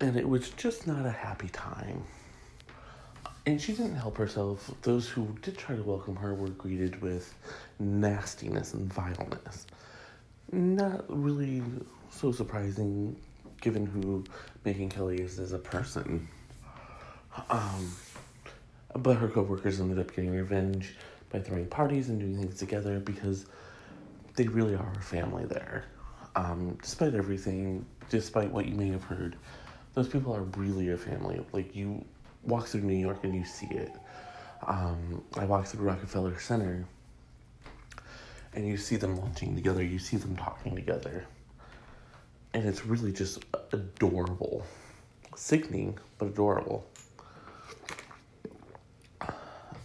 And 0.00 0.16
it 0.16 0.26
was 0.26 0.50
just 0.50 0.86
not 0.86 1.04
a 1.04 1.10
happy 1.10 1.48
time. 1.48 2.02
And 3.46 3.60
she 3.60 3.72
didn't 3.72 3.96
help 3.96 4.16
herself. 4.16 4.70
Those 4.82 5.06
who 5.06 5.36
did 5.42 5.58
try 5.58 5.76
to 5.76 5.82
welcome 5.82 6.16
her 6.16 6.34
were 6.34 6.48
greeted 6.48 7.02
with 7.02 7.34
nastiness 7.78 8.72
and 8.72 8.90
vileness. 8.90 9.66
Not 10.52 11.04
really 11.08 11.62
so 12.10 12.32
surprising 12.32 13.16
given 13.60 13.86
who 13.86 14.24
Megyn 14.64 14.90
Kelly 14.90 15.16
is 15.16 15.38
as 15.38 15.52
a 15.52 15.58
person. 15.58 16.28
Um, 17.50 17.96
but 18.94 19.16
her 19.16 19.28
coworkers 19.28 19.80
ended 19.80 19.98
up 19.98 20.14
getting 20.14 20.30
revenge 20.30 20.94
by 21.30 21.40
throwing 21.40 21.66
parties 21.66 22.08
and 22.10 22.20
doing 22.20 22.38
things 22.38 22.58
together 22.58 23.00
because 23.00 23.46
they 24.36 24.46
really 24.46 24.74
are 24.74 24.92
a 24.96 25.02
family 25.02 25.44
there. 25.46 25.86
Um, 26.36 26.78
despite 26.82 27.14
everything, 27.14 27.84
despite 28.10 28.50
what 28.50 28.66
you 28.66 28.74
may 28.74 28.88
have 28.88 29.04
heard, 29.04 29.36
those 29.94 30.08
people 30.08 30.34
are 30.34 30.42
really 30.42 30.90
a 30.90 30.96
family. 30.96 31.44
Like 31.52 31.74
you 31.74 32.04
walk 32.44 32.66
through 32.66 32.82
New 32.82 32.96
York 32.96 33.24
and 33.24 33.34
you 33.34 33.44
see 33.44 33.68
it. 33.70 33.92
Um, 34.66 35.22
I 35.36 35.44
walk 35.44 35.66
through 35.66 35.86
Rockefeller 35.86 36.38
Center 36.38 36.86
and 38.54 38.66
you 38.66 38.76
see 38.76 38.96
them 38.96 39.16
lunching 39.16 39.54
together, 39.54 39.82
you 39.82 39.98
see 39.98 40.16
them 40.16 40.36
talking 40.36 40.74
together. 40.74 41.24
And 42.52 42.66
it's 42.66 42.86
really 42.86 43.12
just 43.12 43.44
adorable. 43.72 44.64
Sickening, 45.36 45.98
but 46.18 46.26
adorable. 46.26 46.86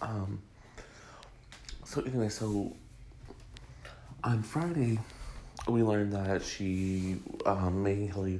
Um, 0.01 0.41
so 1.83 2.01
anyway, 2.01 2.29
so 2.29 2.75
on 4.23 4.43
Friday, 4.43 4.99
we 5.67 5.83
learned 5.83 6.13
that 6.13 6.43
she, 6.43 7.17
um, 7.45 7.83
Megyn 7.83 8.13
Kelly, 8.13 8.39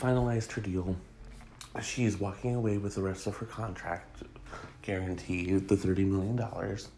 finalized 0.00 0.52
her 0.52 0.60
deal. 0.60 0.96
She 1.82 2.04
is 2.04 2.18
walking 2.18 2.54
away 2.54 2.78
with 2.78 2.94
the 2.94 3.02
rest 3.02 3.26
of 3.26 3.36
her 3.36 3.46
contract 3.46 4.22
guarantee, 4.82 5.52
the 5.58 5.76
thirty 5.76 6.04
million 6.04 6.36
dollars. 6.36 6.88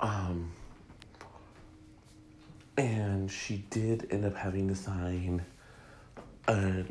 Um, 0.00 0.52
and 2.78 3.28
she 3.28 3.64
did 3.70 4.06
end 4.12 4.24
up 4.24 4.36
having 4.36 4.68
to 4.68 4.74
sign 4.74 5.44
a 6.46 6.84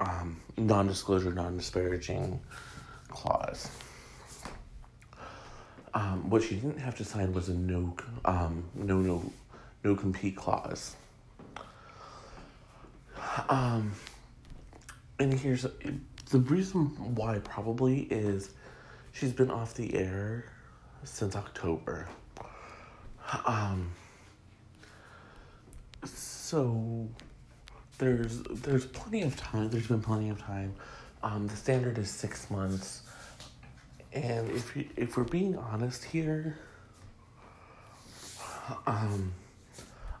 um, 0.00 0.40
non-disclosure, 0.56 1.30
non-disparaging 1.30 2.40
clause. 3.08 3.68
Um, 5.92 6.28
what 6.28 6.42
she 6.42 6.56
didn't 6.56 6.78
have 6.78 6.96
to 6.96 7.04
sign 7.04 7.32
was 7.32 7.50
a 7.50 7.54
no, 7.54 7.94
um, 8.24 8.64
no, 8.74 8.98
no, 8.98 9.30
no 9.84 9.94
compete 9.94 10.36
clause. 10.36 10.96
Um, 13.48 13.92
and 15.18 15.32
here's 15.32 15.66
the 16.30 16.38
reason 16.38 16.86
why 17.14 17.38
probably 17.40 18.00
is 18.10 18.50
she's 19.12 19.32
been 19.32 19.50
off 19.50 19.74
the 19.74 19.94
air 19.94 20.46
since 21.04 21.36
October. 21.36 22.08
Um, 23.44 23.90
so 26.06 27.08
there's 27.98 28.42
there's 28.42 28.86
plenty 28.86 29.22
of 29.22 29.36
time. 29.36 29.70
There's 29.70 29.88
been 29.88 30.02
plenty 30.02 30.28
of 30.28 30.40
time. 30.40 30.74
Um, 31.22 31.46
the 31.46 31.56
standard 31.56 31.98
is 31.98 32.10
six 32.10 32.50
months. 32.50 33.02
And 34.12 34.50
if 34.50 34.74
you, 34.76 34.86
if 34.96 35.16
we're 35.16 35.24
being 35.24 35.56
honest 35.56 36.04
here, 36.04 36.58
um, 38.86 39.32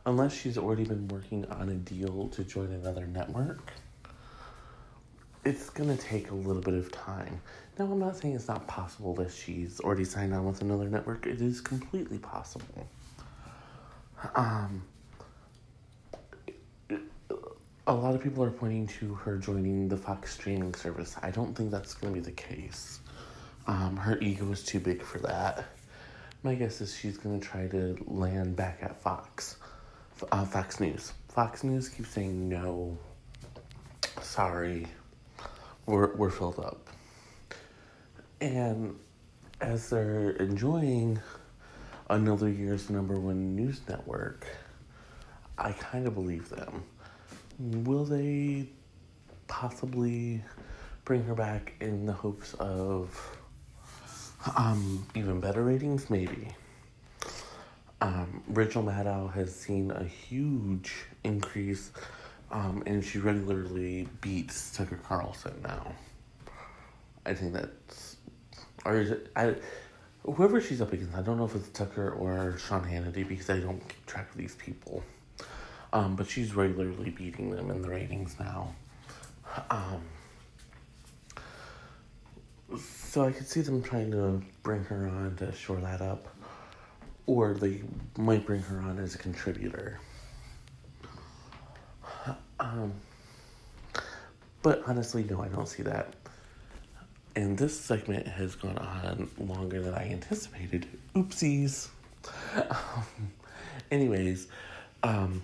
unless 0.04 0.34
she's 0.34 0.58
already 0.58 0.84
been 0.84 1.08
working 1.08 1.46
on 1.46 1.68
a 1.68 1.74
deal 1.74 2.28
to 2.28 2.44
join 2.44 2.72
another 2.72 3.06
network, 3.06 3.72
it's 5.44 5.70
gonna 5.70 5.96
take 5.96 6.30
a 6.30 6.34
little 6.34 6.62
bit 6.62 6.74
of 6.74 6.90
time. 6.92 7.40
Now, 7.78 7.86
I'm 7.86 7.98
not 7.98 8.16
saying 8.16 8.34
it's 8.34 8.48
not 8.48 8.66
possible 8.66 9.14
that 9.16 9.30
she's 9.30 9.80
already 9.80 10.04
signed 10.04 10.34
on 10.34 10.46
with 10.46 10.62
another 10.62 10.88
network. 10.88 11.26
It 11.26 11.40
is 11.40 11.60
completely 11.60 12.18
possible. 12.18 12.88
Um, 14.34 14.82
a 17.88 17.94
lot 17.94 18.14
of 18.14 18.22
people 18.22 18.42
are 18.42 18.50
pointing 18.50 18.86
to 18.88 19.14
her 19.14 19.36
joining 19.36 19.88
the 19.88 19.96
Fox 19.96 20.34
streaming 20.34 20.74
service. 20.74 21.14
I 21.22 21.30
don't 21.30 21.54
think 21.54 21.70
that's 21.70 21.94
gonna 21.94 22.12
be 22.12 22.20
the 22.20 22.32
case. 22.32 22.98
Um, 23.68 23.96
her 23.96 24.18
ego 24.18 24.50
is 24.50 24.64
too 24.64 24.80
big 24.80 25.02
for 25.02 25.18
that. 25.20 25.64
My 26.42 26.54
guess 26.54 26.80
is 26.80 26.96
she's 26.96 27.16
gonna 27.16 27.38
try 27.38 27.68
to 27.68 27.96
land 28.06 28.56
back 28.56 28.78
at 28.82 29.00
Fox, 29.00 29.56
uh, 30.32 30.44
Fox 30.44 30.80
News. 30.80 31.12
Fox 31.28 31.62
News 31.62 31.88
keeps 31.88 32.10
saying 32.10 32.48
no. 32.48 32.98
Sorry, 34.20 34.86
we're 35.86 36.14
we're 36.16 36.30
filled 36.30 36.58
up. 36.58 36.88
And 38.40 38.98
as 39.60 39.90
they're 39.90 40.30
enjoying 40.30 41.20
another 42.10 42.48
year's 42.48 42.90
number 42.90 43.18
one 43.18 43.54
news 43.54 43.80
network, 43.88 44.44
I 45.56 45.70
kind 45.72 46.06
of 46.08 46.14
believe 46.14 46.48
them. 46.48 46.82
Will 47.58 48.04
they 48.04 48.68
possibly 49.46 50.42
bring 51.04 51.24
her 51.24 51.34
back 51.34 51.72
in 51.80 52.04
the 52.04 52.12
hopes 52.12 52.54
of 52.54 53.38
um, 54.56 55.06
even 55.14 55.40
better 55.40 55.62
ratings, 55.62 56.10
maybe. 56.10 56.48
Um, 58.00 58.42
Rachel 58.48 58.82
Maddow 58.82 59.32
has 59.32 59.54
seen 59.54 59.90
a 59.90 60.04
huge 60.04 60.92
increase, 61.24 61.92
um, 62.50 62.82
and 62.86 63.04
she 63.04 63.18
regularly 63.18 64.08
beats 64.20 64.76
Tucker 64.76 65.00
Carlson 65.02 65.54
now. 65.62 65.94
I 67.24 67.34
think 67.34 67.54
that's, 67.54 68.16
or 68.84 68.96
it, 68.96 69.30
I, 69.34 69.54
whoever 70.24 70.60
she's 70.60 70.80
up 70.80 70.92
against, 70.92 71.16
I 71.16 71.22
don't 71.22 71.38
know 71.38 71.46
if 71.46 71.54
it's 71.56 71.68
Tucker 71.70 72.10
or 72.10 72.58
Sean 72.58 72.84
Hannity 72.84 73.26
because 73.26 73.48
I 73.48 73.58
don't 73.60 73.80
keep 73.80 74.06
track 74.06 74.30
of 74.30 74.36
these 74.36 74.54
people. 74.56 75.02
Um, 75.92 76.16
but 76.16 76.28
she's 76.28 76.54
regularly 76.54 77.10
beating 77.10 77.50
them 77.50 77.70
in 77.70 77.82
the 77.82 77.88
ratings 77.88 78.36
now. 78.38 78.74
Um, 79.70 80.02
so 82.78 83.24
I 83.24 83.32
could 83.32 83.46
see 83.46 83.60
them 83.60 83.82
trying 83.82 84.10
to 84.10 84.42
bring 84.62 84.84
her 84.84 85.06
on 85.08 85.36
to 85.36 85.52
shore 85.52 85.78
that 85.78 86.02
up, 86.02 86.28
or 87.26 87.54
they 87.54 87.82
might 88.18 88.44
bring 88.44 88.60
her 88.62 88.80
on 88.80 88.98
as 88.98 89.14
a 89.14 89.18
contributor. 89.18 90.00
Um, 92.58 92.92
but 94.62 94.82
honestly, 94.86 95.24
no, 95.24 95.42
I 95.42 95.48
don't 95.48 95.68
see 95.68 95.82
that. 95.84 96.14
And 97.36 97.56
this 97.56 97.78
segment 97.78 98.26
has 98.26 98.54
gone 98.54 98.78
on 98.78 99.28
longer 99.38 99.82
than 99.82 99.94
I 99.94 100.10
anticipated. 100.10 100.86
Oopsies. 101.14 101.88
Um, 102.56 103.30
anyways, 103.92 104.48
um, 105.04 105.42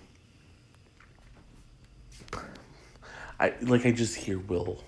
I 3.43 3.53
like 3.61 3.85
I 3.85 3.91
just 3.91 4.15
hear 4.15 4.39
Will 4.39 4.81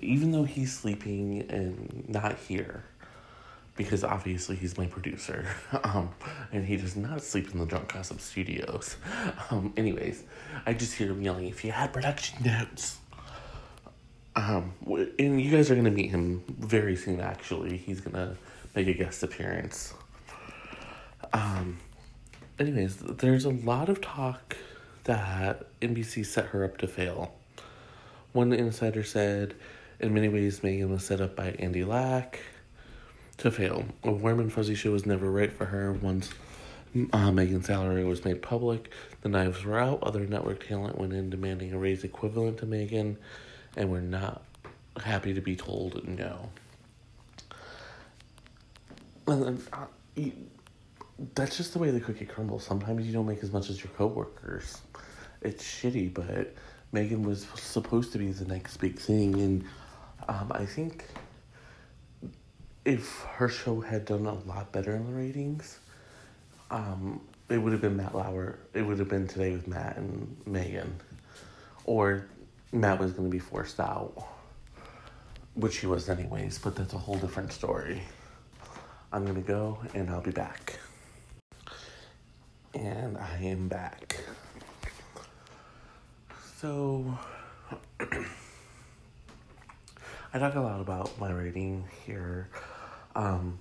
even 0.00 0.30
though 0.30 0.44
he's 0.44 0.76
sleeping 0.76 1.44
and 1.48 2.04
not 2.08 2.38
here, 2.38 2.84
because 3.76 4.04
obviously 4.04 4.56
he's 4.56 4.76
my 4.78 4.86
producer, 4.86 5.46
um, 5.84 6.10
and 6.52 6.64
he 6.64 6.76
does 6.76 6.96
not 6.96 7.22
sleep 7.22 7.52
in 7.52 7.58
the 7.58 7.66
Drunk 7.66 7.92
Gossip 7.92 8.20
Studios. 8.20 8.96
Um, 9.50 9.72
anyways, 9.78 10.24
I 10.66 10.74
just 10.74 10.94
hear 10.94 11.08
him 11.08 11.22
yelling, 11.22 11.48
"If 11.48 11.64
you 11.64 11.72
had 11.72 11.92
production 11.92 12.44
notes." 12.44 12.98
Um, 14.36 14.74
and 15.18 15.40
you 15.40 15.50
guys 15.50 15.70
are 15.70 15.74
gonna 15.74 15.90
meet 15.90 16.10
him 16.10 16.44
very 16.48 16.96
soon. 16.96 17.20
Actually, 17.20 17.78
he's 17.78 18.02
gonna 18.02 18.36
make 18.74 18.86
a 18.88 18.92
guest 18.92 19.22
appearance. 19.22 19.94
Um, 21.32 21.78
anyways, 22.58 22.98
there's 22.98 23.46
a 23.46 23.50
lot 23.50 23.88
of 23.88 24.02
talk 24.02 24.56
that 25.04 25.66
NBC 25.80 26.26
set 26.26 26.46
her 26.46 26.62
up 26.62 26.76
to 26.78 26.86
fail. 26.86 27.37
One 28.32 28.52
insider 28.52 29.02
said 29.02 29.54
in 30.00 30.14
many 30.14 30.28
ways, 30.28 30.60
Megyn 30.60 30.88
was 30.88 31.04
set 31.04 31.20
up 31.20 31.34
by 31.34 31.50
Andy 31.58 31.84
Lack 31.84 32.40
to 33.38 33.50
fail. 33.50 33.84
A 34.04 34.12
warm 34.12 34.40
and 34.40 34.52
fuzzy 34.52 34.74
show 34.74 34.92
was 34.92 35.06
never 35.06 35.30
right 35.30 35.52
for 35.52 35.64
her. 35.64 35.92
Once 35.92 36.30
uh, 36.94 37.30
Megyn's 37.30 37.66
salary 37.66 38.04
was 38.04 38.24
made 38.24 38.42
public, 38.42 38.92
the 39.22 39.28
knives 39.28 39.64
were 39.64 39.78
out. 39.78 40.02
Other 40.02 40.26
network 40.26 40.66
talent 40.66 40.98
went 40.98 41.12
in 41.12 41.30
demanding 41.30 41.72
a 41.72 41.78
raise 41.78 42.04
equivalent 42.04 42.58
to 42.58 42.66
Megyn, 42.66 43.16
and 43.76 43.90
were 43.90 44.00
not 44.00 44.42
happy 45.02 45.34
to 45.34 45.40
be 45.40 45.56
told 45.56 46.06
no. 46.06 46.50
And 49.26 49.62
uh, 49.72 49.86
you, 50.14 50.32
that's 51.34 51.56
just 51.56 51.72
the 51.72 51.78
way 51.78 51.90
the 51.90 52.00
cookie 52.00 52.24
crumbles. 52.24 52.64
Sometimes 52.64 53.06
you 53.06 53.12
don't 53.12 53.26
make 53.26 53.42
as 53.42 53.52
much 53.52 53.68
as 53.68 53.82
your 53.82 53.92
coworkers. 53.96 54.80
It's 55.42 55.62
shitty, 55.62 56.14
but 56.14 56.54
Megyn 56.92 57.22
was 57.22 57.46
supposed 57.54 58.12
to 58.12 58.18
be 58.18 58.30
the 58.32 58.44
next 58.46 58.78
big 58.78 58.98
thing, 58.98 59.34
and 59.34 59.64
um, 60.28 60.50
I 60.54 60.64
think 60.64 61.04
if 62.84 63.20
her 63.34 63.48
show 63.48 63.80
had 63.80 64.06
done 64.06 64.26
a 64.26 64.34
lot 64.48 64.72
better 64.72 64.94
in 64.94 65.06
the 65.06 65.12
ratings, 65.12 65.78
um, 66.70 67.20
it 67.50 67.58
would 67.58 67.72
have 67.72 67.82
been 67.82 67.96
Matt 67.96 68.14
Lauer. 68.14 68.58
It 68.74 68.82
would 68.82 68.98
have 68.98 69.08
been 69.08 69.26
today 69.26 69.52
with 69.52 69.68
Matt 69.68 69.96
and 69.96 70.36
Megyn, 70.48 70.88
or 71.84 72.26
Matt 72.72 72.98
was 72.98 73.12
going 73.12 73.28
to 73.28 73.32
be 73.32 73.38
forced 73.38 73.80
out, 73.80 74.26
which 75.54 75.78
he 75.78 75.86
was 75.86 76.08
anyways. 76.08 76.58
But 76.58 76.76
that's 76.76 76.94
a 76.94 76.98
whole 76.98 77.16
different 77.16 77.52
story. 77.52 78.02
I'm 79.10 79.24
gonna 79.24 79.40
go, 79.40 79.78
and 79.94 80.10
I'll 80.10 80.20
be 80.20 80.30
back. 80.30 80.78
And 82.74 83.16
I 83.16 83.38
am 83.42 83.68
back. 83.68 84.20
So. 86.60 87.16
I 90.34 90.38
talk 90.40 90.56
a 90.56 90.60
lot 90.60 90.80
about 90.80 91.16
my 91.20 91.32
writing 91.32 91.84
here. 92.04 92.48
Um, 93.14 93.60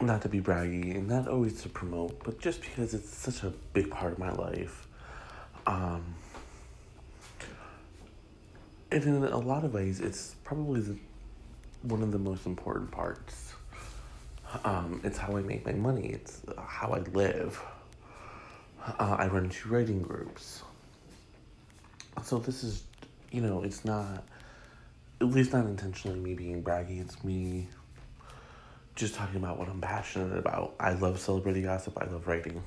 not 0.00 0.22
to 0.22 0.28
be 0.28 0.40
braggy 0.40 0.96
and 0.96 1.06
not 1.06 1.28
always 1.28 1.62
to 1.62 1.68
promote, 1.68 2.24
but 2.24 2.40
just 2.40 2.62
because 2.62 2.94
it's 2.94 3.08
such 3.08 3.44
a 3.44 3.52
big 3.72 3.92
part 3.92 4.12
of 4.12 4.18
my 4.18 4.32
life. 4.32 4.88
Um, 5.68 6.04
and 8.90 9.04
in 9.04 9.24
a 9.24 9.38
lot 9.38 9.62
of 9.64 9.72
ways, 9.72 10.00
it's 10.00 10.34
probably 10.42 10.80
the, 10.80 10.98
one 11.82 12.02
of 12.02 12.10
the 12.10 12.18
most 12.18 12.44
important 12.44 12.90
parts. 12.90 13.54
Um, 14.64 15.00
it's 15.04 15.16
how 15.16 15.36
I 15.36 15.42
make 15.42 15.64
my 15.64 15.72
money. 15.72 16.08
It's 16.08 16.42
how 16.66 16.90
I 16.92 16.98
live. 17.12 17.62
Uh, 18.84 19.16
I 19.16 19.28
run 19.28 19.48
two 19.48 19.68
writing 19.68 20.02
groups. 20.02 20.64
So 22.22 22.38
this 22.38 22.64
is, 22.64 22.84
you 23.30 23.40
know, 23.40 23.62
it's 23.62 23.84
not 23.84 24.24
at 25.20 25.28
least 25.28 25.52
not 25.52 25.66
intentionally 25.66 26.18
me 26.18 26.34
being 26.34 26.62
braggy. 26.62 27.00
It's 27.00 27.22
me 27.24 27.68
just 28.94 29.14
talking 29.14 29.36
about 29.36 29.58
what 29.58 29.68
I'm 29.68 29.80
passionate 29.80 30.36
about. 30.36 30.74
I 30.78 30.92
love 30.92 31.18
celebrity 31.18 31.62
gossip. 31.62 32.00
I 32.00 32.06
love 32.06 32.26
writing. 32.26 32.62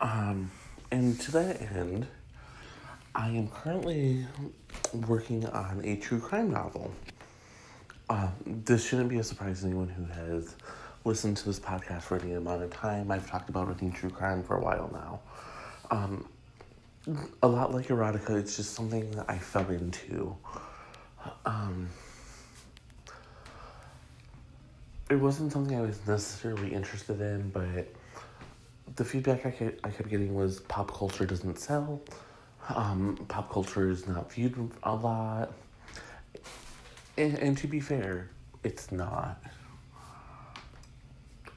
Um, 0.00 0.50
and 0.90 1.20
to 1.20 1.32
that 1.32 1.60
end, 1.60 2.06
I 3.14 3.28
am 3.28 3.48
currently 3.48 4.26
working 5.06 5.46
on 5.46 5.82
a 5.84 5.96
true 5.96 6.20
crime 6.20 6.50
novel. 6.50 6.92
Um, 8.08 8.32
this 8.46 8.86
shouldn't 8.86 9.08
be 9.08 9.18
a 9.18 9.24
surprise 9.24 9.60
to 9.60 9.66
anyone 9.66 9.88
who 9.88 10.04
has 10.04 10.56
listened 11.04 11.36
to 11.38 11.46
this 11.46 11.60
podcast 11.60 12.02
for 12.02 12.18
any 12.18 12.32
amount 12.32 12.62
of 12.62 12.70
time. 12.70 13.10
I've 13.10 13.28
talked 13.28 13.48
about 13.48 13.68
writing 13.68 13.92
true 13.92 14.10
crime 14.10 14.42
for 14.42 14.56
a 14.56 14.60
while 14.60 14.90
now. 14.92 15.20
Um, 15.90 16.28
a 17.42 17.48
lot 17.48 17.74
like 17.74 17.88
erotica, 17.88 18.38
it's 18.38 18.56
just 18.56 18.74
something 18.74 19.10
that 19.12 19.26
I 19.28 19.38
fell 19.38 19.68
into 19.70 20.36
um, 21.46 21.88
it 25.10 25.16
wasn't 25.16 25.52
something 25.52 25.76
I 25.76 25.82
was 25.82 26.06
necessarily 26.06 26.72
interested 26.72 27.20
in, 27.20 27.50
but 27.50 27.88
the 28.96 29.04
feedback 29.04 29.46
I 29.46 29.50
kept, 29.50 29.86
I 29.86 29.90
kept 29.90 30.08
getting 30.08 30.34
was 30.34 30.60
pop 30.60 30.92
culture 30.92 31.26
doesn't 31.26 31.58
sell. 31.58 32.00
Um, 32.74 33.24
pop 33.28 33.52
culture 33.52 33.90
is 33.90 34.06
not 34.06 34.32
viewed 34.32 34.70
a 34.82 34.94
lot. 34.94 35.52
And, 37.16 37.38
and 37.38 37.58
to 37.58 37.66
be 37.66 37.80
fair, 37.80 38.30
it's 38.62 38.90
not. 38.90 39.42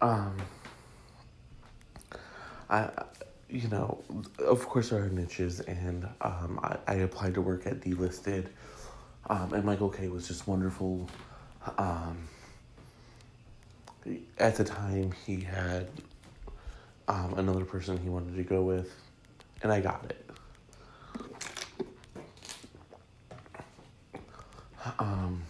Um, 0.02 0.36
I, 2.70 2.90
you 3.50 3.68
know, 3.70 4.04
of 4.40 4.66
course 4.68 4.90
there 4.90 5.04
are 5.04 5.10
niches, 5.10 5.60
and 5.62 6.08
um, 6.22 6.60
I, 6.64 6.78
I 6.88 6.94
applied 6.96 7.34
to 7.36 7.42
work 7.42 7.66
at 7.66 7.82
Dlisted 7.82 8.48
um, 9.30 9.54
and 9.54 9.64
Michael 9.66 9.90
K 9.90 10.08
was 10.08 10.28
just 10.28 10.48
wonderful. 10.48 11.10
Um, 11.78 12.28
at 14.38 14.56
the 14.56 14.64
time, 14.64 15.12
he 15.26 15.42
had 15.42 15.90
um, 17.10 17.34
another 17.38 17.66
person 17.66 17.98
he 17.98 18.10
wanted 18.10 18.38
to 18.38 18.44
go 18.44 18.62
with, 18.62 18.90
and 19.62 19.72
I 19.72 19.82
got 19.82 20.06
it. 20.10 20.30
Um, 25.00 25.44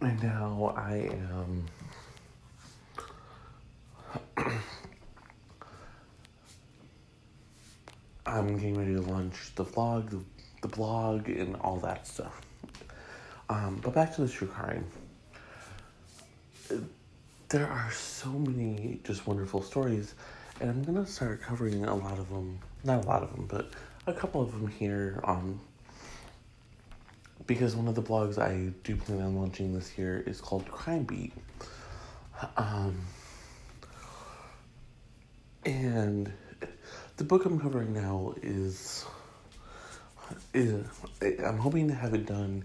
and 0.00 0.22
now 0.22 0.72
I 0.74 1.10
am. 1.12 1.66
I'm 8.28 8.56
getting 8.56 8.76
ready 8.76 8.94
to 8.94 9.00
launch 9.00 9.54
the 9.54 9.64
vlog, 9.64 10.22
the 10.60 10.68
blog 10.68 11.30
and 11.30 11.56
all 11.56 11.78
that 11.78 12.06
stuff. 12.06 12.42
Um, 13.48 13.80
but 13.82 13.94
back 13.94 14.14
to 14.16 14.22
the 14.22 14.28
true 14.28 14.48
crime. 14.48 14.84
There 17.48 17.66
are 17.66 17.90
so 17.90 18.28
many 18.28 19.00
just 19.04 19.26
wonderful 19.26 19.62
stories, 19.62 20.14
and 20.60 20.68
I'm 20.68 20.84
gonna 20.84 21.06
start 21.06 21.40
covering 21.40 21.86
a 21.86 21.94
lot 21.94 22.18
of 22.18 22.28
them. 22.28 22.58
Not 22.84 23.04
a 23.04 23.08
lot 23.08 23.22
of 23.22 23.34
them, 23.34 23.46
but 23.48 23.70
a 24.06 24.12
couple 24.12 24.42
of 24.42 24.52
them 24.52 24.68
here. 24.68 25.20
Um, 25.24 25.58
because 27.46 27.74
one 27.74 27.88
of 27.88 27.94
the 27.94 28.02
blogs 28.02 28.36
I 28.36 28.74
do 28.84 28.94
plan 28.96 29.22
on 29.22 29.36
launching 29.36 29.72
this 29.72 29.96
year 29.96 30.22
is 30.26 30.38
called 30.42 30.70
Crime 30.70 31.04
Beat. 31.04 31.32
Um, 32.58 33.00
and 35.64 36.30
the 37.18 37.24
book 37.24 37.44
I'm 37.44 37.60
covering 37.60 37.92
now 37.92 38.34
is, 38.42 39.04
is 40.54 40.86
I'm 41.44 41.58
hoping 41.58 41.88
to 41.88 41.94
have 41.94 42.14
it 42.14 42.26
done 42.26 42.64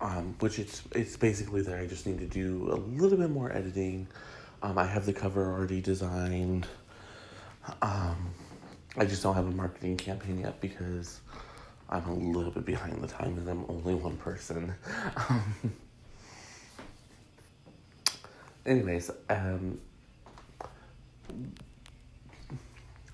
um, 0.00 0.34
which 0.40 0.58
it's 0.58 0.82
it's 0.94 1.16
basically 1.16 1.62
there. 1.62 1.78
I 1.78 1.86
just 1.86 2.06
need 2.06 2.18
to 2.18 2.26
do 2.26 2.70
a 2.70 2.76
little 2.76 3.16
bit 3.16 3.30
more 3.30 3.50
editing. 3.50 4.06
Um, 4.62 4.76
I 4.78 4.84
have 4.86 5.06
the 5.06 5.12
cover 5.14 5.50
already 5.50 5.80
designed. 5.80 6.66
Um, 7.80 8.34
I 8.96 9.06
just 9.06 9.22
don't 9.22 9.34
have 9.34 9.46
a 9.46 9.50
marketing 9.50 9.96
campaign 9.96 10.40
yet 10.40 10.60
because 10.60 11.20
I'm 11.88 12.06
a 12.06 12.14
little 12.14 12.50
bit 12.50 12.66
behind 12.66 13.02
the 13.02 13.08
time 13.08 13.38
and 13.38 13.48
I'm 13.48 13.64
only 13.68 13.94
one 13.94 14.16
person. 14.18 14.74
Anyways, 18.66 19.10
um, 19.30 19.80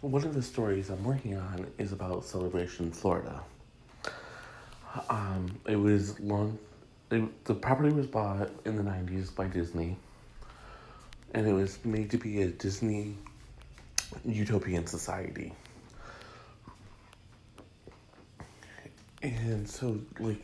one 0.00 0.24
of 0.24 0.34
the 0.34 0.42
stories 0.42 0.90
I'm 0.90 1.04
working 1.04 1.36
on 1.36 1.66
is 1.78 1.92
about 1.92 2.24
Celebration, 2.24 2.90
Florida. 2.90 3.40
Um, 5.08 5.60
it 5.66 5.76
was 5.76 6.18
long 6.20 6.58
it, 7.10 7.44
the 7.44 7.54
property 7.54 7.90
was 7.90 8.06
bought 8.06 8.50
in 8.64 8.76
the 8.76 8.82
90s 8.82 9.34
by 9.34 9.46
Disney, 9.46 9.96
and 11.34 11.46
it 11.46 11.52
was 11.52 11.84
made 11.84 12.10
to 12.10 12.18
be 12.18 12.42
a 12.42 12.48
Disney 12.48 13.16
utopian 14.24 14.86
society. 14.86 15.52
And 19.22 19.68
so, 19.68 20.00
like, 20.18 20.42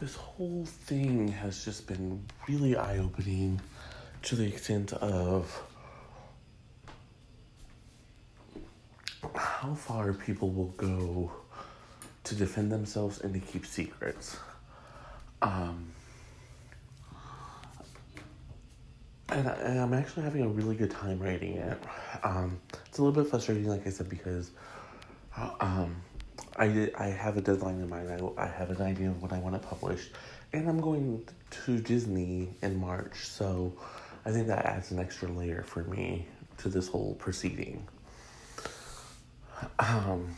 this 0.00 0.14
whole 0.16 0.66
thing 0.66 1.28
has 1.28 1.64
just 1.64 1.86
been 1.86 2.22
really 2.48 2.76
eye 2.76 2.98
opening 2.98 3.60
to 4.22 4.36
the 4.36 4.46
extent 4.46 4.92
of 4.92 5.62
how 9.60 9.72
far 9.72 10.12
people 10.12 10.50
will 10.50 10.74
go 10.76 11.32
to 12.24 12.34
defend 12.34 12.70
themselves 12.70 13.20
and 13.20 13.32
to 13.32 13.40
keep 13.40 13.64
secrets. 13.64 14.36
Um, 15.40 15.92
and, 19.30 19.48
I, 19.48 19.76
am 19.76 19.94
actually 19.94 20.24
having 20.24 20.42
a 20.42 20.48
really 20.48 20.76
good 20.76 20.90
time 20.90 21.18
writing 21.18 21.54
it. 21.54 21.78
Um, 22.22 22.60
it's 22.84 22.98
a 22.98 23.02
little 23.02 23.22
bit 23.22 23.30
frustrating, 23.30 23.66
like 23.66 23.86
I 23.86 23.90
said, 23.90 24.10
because 24.10 24.50
uh, 25.38 25.50
um, 25.60 25.96
I 26.58 26.90
I 26.98 27.06
have 27.06 27.38
a 27.38 27.40
deadline 27.40 27.76
in 27.76 27.88
mind. 27.88 28.10
I, 28.10 28.42
I 28.42 28.46
have 28.46 28.68
an 28.68 28.82
idea 28.82 29.08
of 29.08 29.22
what 29.22 29.32
I 29.32 29.38
want 29.38 29.56
it 29.56 29.62
published, 29.62 30.10
and 30.52 30.68
I'm 30.68 30.80
going 30.82 31.26
to 31.64 31.78
Disney 31.78 32.50
in 32.60 32.78
March, 32.78 33.24
so 33.24 33.72
I 34.26 34.32
think 34.32 34.48
that 34.48 34.66
adds 34.66 34.90
an 34.90 34.98
extra 34.98 35.28
layer 35.28 35.62
for 35.62 35.82
me 35.84 36.26
to 36.58 36.68
this 36.68 36.88
whole 36.88 37.14
proceeding. 37.14 37.86
Um, 39.78 40.36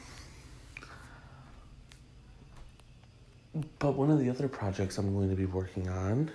But 3.78 3.92
one 3.92 4.10
of 4.10 4.18
the 4.18 4.30
other 4.30 4.48
projects 4.48 4.98
I'm 4.98 5.14
going 5.14 5.30
to 5.30 5.36
be 5.36 5.46
working 5.46 5.88
on, 5.88 6.30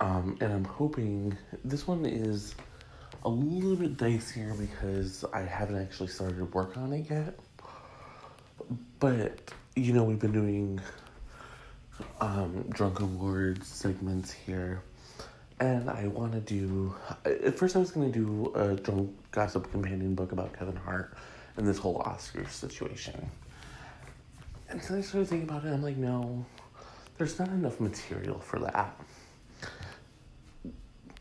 um, 0.00 0.36
and 0.40 0.52
I'm 0.52 0.64
hoping 0.64 1.36
this 1.64 1.86
one 1.86 2.04
is 2.04 2.54
a 3.24 3.28
little 3.28 3.76
bit 3.76 3.96
dicier 3.96 4.58
because 4.58 5.24
I 5.32 5.40
haven't 5.40 5.80
actually 5.80 6.08
started 6.08 6.52
work 6.52 6.76
on 6.76 6.92
it 6.92 7.10
yet. 7.10 7.38
But 9.00 9.52
you 9.76 9.92
know, 9.92 10.04
we've 10.04 10.18
been 10.18 10.32
doing 10.32 10.80
um, 12.20 12.64
drunk 12.70 13.00
awards 13.00 13.66
segments 13.66 14.30
here, 14.30 14.82
and 15.58 15.90
I 15.90 16.06
want 16.08 16.32
to 16.32 16.40
do. 16.40 16.94
At 17.24 17.58
first, 17.58 17.76
I 17.76 17.78
was 17.78 17.90
going 17.90 18.12
to 18.12 18.18
do 18.18 18.52
a 18.54 18.74
drunk 18.74 19.10
gossip 19.30 19.70
companion 19.70 20.14
book 20.14 20.32
about 20.32 20.52
Kevin 20.56 20.76
Hart 20.76 21.16
and 21.56 21.66
this 21.66 21.78
whole 21.78 21.98
Oscar 21.98 22.48
situation. 22.48 23.30
And 24.68 24.82
so 24.82 24.96
I 24.96 25.00
started 25.00 25.28
thinking 25.28 25.48
about 25.48 25.64
it, 25.64 25.68
I'm 25.68 25.82
like, 25.82 25.96
no, 25.96 26.44
there's 27.18 27.38
not 27.38 27.48
enough 27.48 27.80
material 27.80 28.38
for 28.40 28.58
that. 28.60 28.98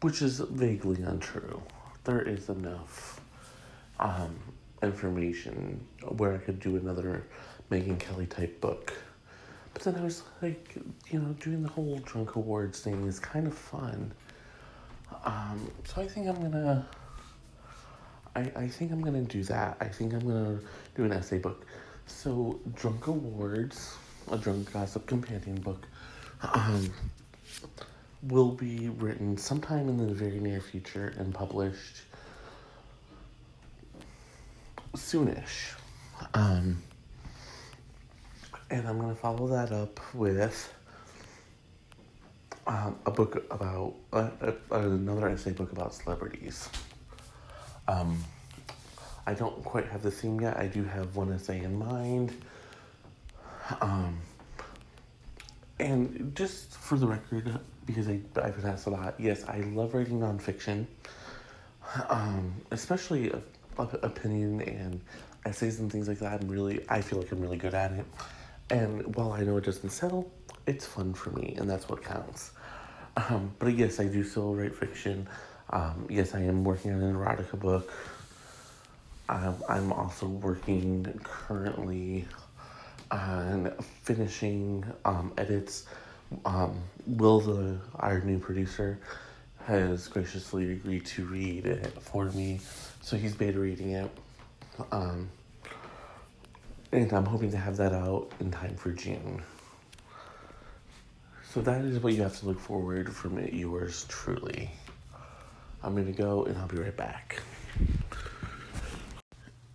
Which 0.02 0.22
is 0.22 0.39
vaguely 0.39 1.02
untrue. 1.04 1.62
There 2.04 2.22
is 2.22 2.50
enough 2.50 3.22
um, 4.00 4.36
information 4.82 5.86
where 6.17 6.34
I 6.34 6.38
could 6.38 6.60
do 6.60 6.76
another 6.76 7.26
Megyn 7.72 8.00
Kelly 8.00 8.26
type 8.26 8.60
book. 8.60 8.93
But 9.74 9.84
then 9.84 9.96
I 9.96 10.02
was 10.02 10.24
like, 10.41 10.76
you 11.10 11.19
know, 11.19 11.34
doing 11.39 11.63
the 11.63 11.69
whole 11.69 12.00
drunk 12.00 12.36
awards 12.36 12.82
thing 12.82 13.08
is 13.08 13.19
kind 13.19 13.48
of 13.48 13.58
fun. 13.58 14.12
Um, 15.24 15.72
so 15.86 16.02
I 16.02 16.08
think 16.08 16.28
I'm 16.28 16.41
gonna. 16.41 16.88
I, 18.36 18.52
I 18.56 18.67
think 18.67 18.91
I'm 18.91 19.02
gonna 19.02 19.22
do 19.22 19.43
that. 19.43 19.78
I 19.80 19.86
think 19.86 20.13
I'm 20.13 20.22
gonna 20.28 20.60
do 20.96 21.04
an 21.04 21.12
essay 21.12 21.38
book. 21.38 21.65
So, 22.06 22.60
Drunk 22.76 23.08
Awards, 23.08 23.96
a 24.32 24.38
drunk 24.38 24.74
gossip 24.74 25.06
companion 25.08 25.62
book, 25.62 25.86
um, 26.41 26.91
will 28.24 28.52
be 28.52 28.89
written 28.89 29.38
sometime 29.38 29.88
in 29.89 29.98
the 29.98 30.13
very 30.13 30.39
near 30.39 30.60
future 30.60 31.13
and 31.17 31.34
published 31.34 32.02
soonish. 34.96 35.74
Um, 36.34 36.82
and 38.69 38.88
I'm 38.88 39.00
to 39.10 39.15
follow 39.15 39.48
that 39.48 39.72
up 39.72 40.00
with 40.13 40.74
um, 42.65 42.98
a 43.06 43.12
book 43.12 43.46
about 43.52 43.93
uh, 44.13 44.30
another 44.72 45.30
essay 45.30 45.52
book 45.52 45.72
about 45.72 45.93
celebrities. 45.93 46.69
Um, 47.88 48.24
I 49.26 49.34
don't 49.34 49.63
quite 49.63 49.88
have 49.88 50.04
the 50.04 50.12
theme 50.12 50.39
yet. 50.41 50.58
I 50.58 50.67
do 50.67 50.84
have 50.84 51.15
one 51.15 51.32
essay 51.32 51.63
in 51.63 51.78
mind. 51.78 52.34
Um, 53.82 54.19
and 55.80 56.36
just 56.36 56.72
for 56.72 56.98
the 56.98 57.08
record, 57.08 57.60
because 57.86 58.08
I, 58.08 58.19
I've 58.41 58.56
been 58.56 58.65
asked 58.65 58.88
a 58.88 58.89
lot, 58.89 59.15
yes, 59.19 59.43
I 59.48 59.60
love 59.60 59.93
writing 59.93 60.19
nonfiction, 60.19 60.86
um, 62.10 62.54
especially 62.72 63.32
a, 63.32 63.41
a, 63.78 63.84
opinion 64.04 64.62
and 64.62 65.02
essays 65.46 65.80
and 65.80 65.91
things 65.91 66.08
like 66.08 66.19
that. 66.19 66.41
I'm 66.41 66.48
really, 66.48 66.86
I 66.89 67.02
feel 67.02 67.19
like 67.19 67.32
I'm 67.32 67.41
really 67.41 67.58
good 67.58 67.74
at 67.74 67.91
it. 67.91 68.06
And 68.69 69.15
while 69.15 69.32
I 69.32 69.41
know 69.41 69.58
it 69.58 69.65
doesn't 69.65 69.89
sell, 69.89 70.28
it's 70.67 70.86
fun 70.86 71.13
for 71.13 71.32
me, 71.32 71.56
and 71.58 71.69
that's 71.69 71.89
what 71.89 72.04
counts. 72.04 72.52
Um, 73.17 73.54
but 73.60 73.76
yes, 73.76 74.00
I 74.00 74.06
do 74.06 74.24
still 74.24 74.56
write 74.56 74.76
fiction. 74.76 75.28
Um, 75.69 76.08
yes, 76.10 76.36
I 76.36 76.41
am 76.41 76.63
working 76.63 76.93
on 76.93 77.02
an 77.02 77.15
erotica 77.15 77.60
book. 77.60 77.91
Um, 79.30 79.56
I'm 79.69 79.93
also 79.93 80.28
working 80.28 81.19
currently 81.23 82.26
on 83.10 83.73
finishing 84.04 84.86
um, 85.06 85.34
edits. 85.38 85.86
Um, 86.45 86.82
Will, 87.06 87.39
the 87.39 87.78
our 87.95 88.19
new 88.21 88.39
producer, 88.39 88.99
has 89.65 90.08
graciously 90.08 90.73
agreed 90.73 91.06
to 91.06 91.26
read 91.26 91.65
it 91.65 91.93
for 92.02 92.26
me, 92.26 92.60
so 93.02 93.15
he's 93.15 93.34
beta 93.36 93.60
reading 93.60 93.91
it. 93.91 94.12
Um, 94.91 95.30
and 96.91 97.12
I'm 97.13 97.26
hoping 97.26 97.52
to 97.52 97.58
have 97.58 97.78
that 97.78 97.93
out 97.93 98.32
in 98.39 98.52
time 98.52 98.76
for 98.76 98.91
June. 98.91 99.41
So 101.52 101.62
that 101.62 101.82
is 101.86 101.99
what 101.99 102.13
you 102.13 102.23
have 102.23 102.38
to 102.39 102.47
look 102.47 102.60
forward 102.60 103.13
from 103.13 103.38
it, 103.38 103.54
yours 103.54 104.06
truly. 104.10 104.71
I'm 105.84 105.96
gonna 105.96 106.13
go 106.13 106.46
and 106.46 106.58
I'll 106.58 106.67
be 106.67 106.78
right 106.78 106.96
back. 106.96 107.41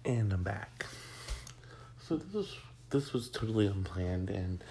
And 0.04 0.32
I'm 0.32 0.42
back. 0.42 0.86
So 2.00 2.16
this 2.16 2.32
was 2.32 2.56
this 2.90 3.12
was 3.12 3.28
totally 3.28 3.66
unplanned, 3.66 4.30
and 4.30 4.64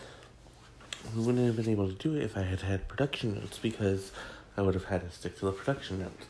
we 1.15 1.23
wouldn't 1.23 1.45
have 1.45 1.56
been 1.56 1.69
able 1.69 1.88
to 1.88 1.93
do 1.93 2.15
it 2.15 2.23
if 2.23 2.36
I 2.36 2.41
had 2.41 2.62
had 2.62 2.88
production 2.88 3.36
notes 3.36 3.60
because 3.60 4.12
I 4.58 4.63
would 4.63 4.73
have 4.73 4.86
had 4.86 5.02
to 5.02 5.12
stick 5.12 5.38
to 5.39 5.45
the 5.45 5.52
production 5.52 6.00
notes. 6.00 6.26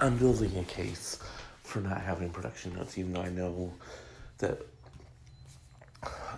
I'm 0.00 0.16
building 0.18 0.56
a 0.56 0.64
case 0.64 1.18
for 1.64 1.80
not 1.80 2.00
having 2.00 2.30
production 2.30 2.74
notes, 2.74 2.96
even 2.96 3.14
though 3.14 3.22
I 3.22 3.30
know 3.30 3.72
that 4.38 4.60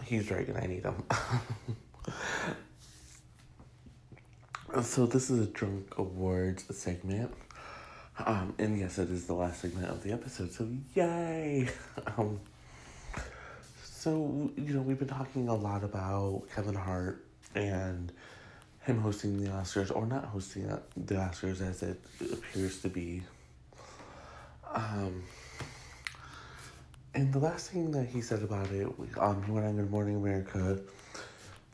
he's 0.04 0.30
right 0.30 0.48
and 0.48 0.56
I 0.56 0.66
need 0.66 0.84
them. 0.84 1.04
so 4.82 5.06
this 5.06 5.30
is 5.30 5.40
a 5.40 5.50
drunk 5.50 5.98
awards 5.98 6.64
segment. 6.76 7.32
Um, 8.18 8.54
and 8.58 8.78
yes, 8.78 8.98
it 8.98 9.10
is 9.10 9.26
the 9.26 9.34
last 9.34 9.60
segment 9.60 9.88
of 9.88 10.02
the 10.02 10.12
episode, 10.12 10.52
so 10.52 10.68
yay! 10.94 11.68
Um, 12.18 12.40
so, 13.82 14.50
you 14.56 14.74
know, 14.74 14.82
we've 14.82 14.98
been 14.98 15.08
talking 15.08 15.48
a 15.48 15.54
lot 15.54 15.82
about 15.82 16.42
Kevin 16.54 16.74
Hart 16.74 17.24
and 17.54 18.12
him 18.82 19.00
hosting 19.00 19.42
the 19.42 19.50
Oscars, 19.50 19.94
or 19.94 20.06
not 20.06 20.26
hosting 20.26 20.66
the 20.96 21.14
Oscars 21.14 21.62
as 21.62 21.82
it 21.82 22.00
appears 22.20 22.82
to 22.82 22.88
be. 22.88 23.22
Um, 24.74 25.22
and 27.14 27.32
the 27.32 27.38
last 27.38 27.70
thing 27.70 27.92
that 27.92 28.06
he 28.06 28.20
said 28.20 28.42
about 28.42 28.70
it 28.72 28.86
um, 29.18 29.42
he 29.44 29.52
went 29.52 29.66
on 29.66 29.76
Good 29.76 29.90
Morning 29.90 30.16
America 30.16 30.78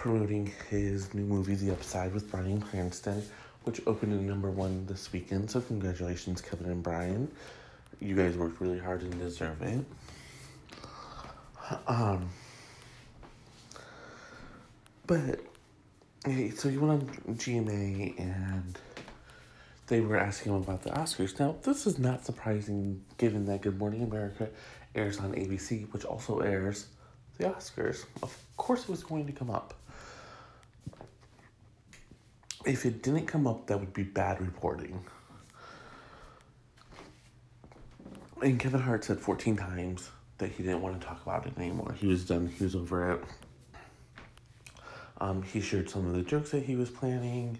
promoting 0.01 0.51
his 0.71 1.13
new 1.13 1.25
movie, 1.25 1.55
The 1.55 1.71
Upside, 1.73 2.15
with 2.15 2.31
Bryan 2.31 2.59
Cranston, 2.59 3.23
which 3.65 3.83
opened 3.87 4.15
at 4.15 4.21
number 4.21 4.51
one 4.51 4.87
this 4.87 5.13
weekend. 5.13 5.51
So, 5.51 5.61
congratulations, 5.61 6.41
Kevin 6.41 6.71
and 6.71 6.83
Bryan. 6.83 7.31
You 8.01 8.17
guys 8.17 8.35
worked 8.35 8.63
really 8.63 8.79
hard 8.79 9.03
and 9.03 9.19
deserve 9.19 9.61
it. 9.61 9.85
Um, 11.87 12.31
but 15.07 15.41
so 16.57 16.71
you 16.71 16.81
went 16.81 17.03
on 17.03 17.37
GMA 17.37 18.19
and 18.19 18.79
they 19.89 20.01
were 20.01 20.17
asking 20.17 20.53
him 20.53 20.63
about 20.63 20.83
the 20.83 20.91
Oscars. 20.91 21.39
Now, 21.39 21.57
this 21.63 21.87
is 21.87 21.99
not 21.99 22.25
surprising 22.25 23.05
given 23.19 23.45
that 23.47 23.61
Good 23.61 23.79
Morning 23.79 24.03
America 24.03 24.49
airs 24.95 25.19
on 25.19 25.35
ABC, 25.35 25.93
which 25.93 26.07
also 26.07 26.39
airs 26.39 26.87
the 27.37 27.45
Oscars. 27.45 28.07
Of 28.23 28.35
course, 28.57 28.85
it 28.85 28.89
was 28.89 29.03
going 29.03 29.27
to 29.27 29.33
come 29.33 29.51
up. 29.51 29.75
If 32.65 32.85
it 32.85 33.03
didn't 33.03 33.27
come 33.27 33.47
up, 33.47 33.67
that 33.69 33.79
would 33.81 33.95
be 33.95 34.03
bad 34.03 34.41
reporting. 34.41 35.03
And 38.43 38.59
Kevin 38.59 38.81
Hart 38.81 39.05
said 39.05 39.19
14 39.19 39.57
times 39.57 40.11
that 40.39 40.51
he 40.51 40.63
didn't 40.63 40.83
want 40.83 41.01
to 41.01 41.07
talk 41.07 41.23
about 41.23 41.47
it 41.47 41.53
anymore. 41.59 41.95
He 41.99 42.07
was 42.07 42.25
done, 42.25 42.49
he 42.49 42.65
was 42.65 42.75
over 42.75 43.13
it. 43.13 43.25
Um, 45.21 45.43
he 45.43 45.61
shared 45.61 45.91
some 45.91 46.07
of 46.07 46.15
the 46.15 46.23
jokes 46.23 46.51
that 46.51 46.63
he 46.63 46.77
was 46.77 46.89
planning 46.89 47.59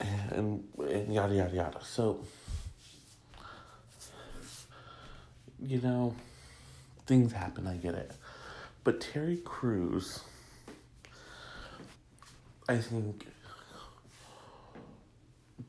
and, 0.00 0.64
and 0.78 1.12
yada 1.12 1.34
yada 1.34 1.54
yada. 1.54 1.80
So, 1.84 2.24
you 5.60 5.80
know, 5.80 6.14
things 7.06 7.32
happen, 7.32 7.66
I 7.66 7.76
get 7.76 7.94
it. 7.94 8.12
But 8.84 9.00
Terry 9.00 9.38
Crews, 9.38 10.20
I 12.68 12.78
think, 12.78 13.26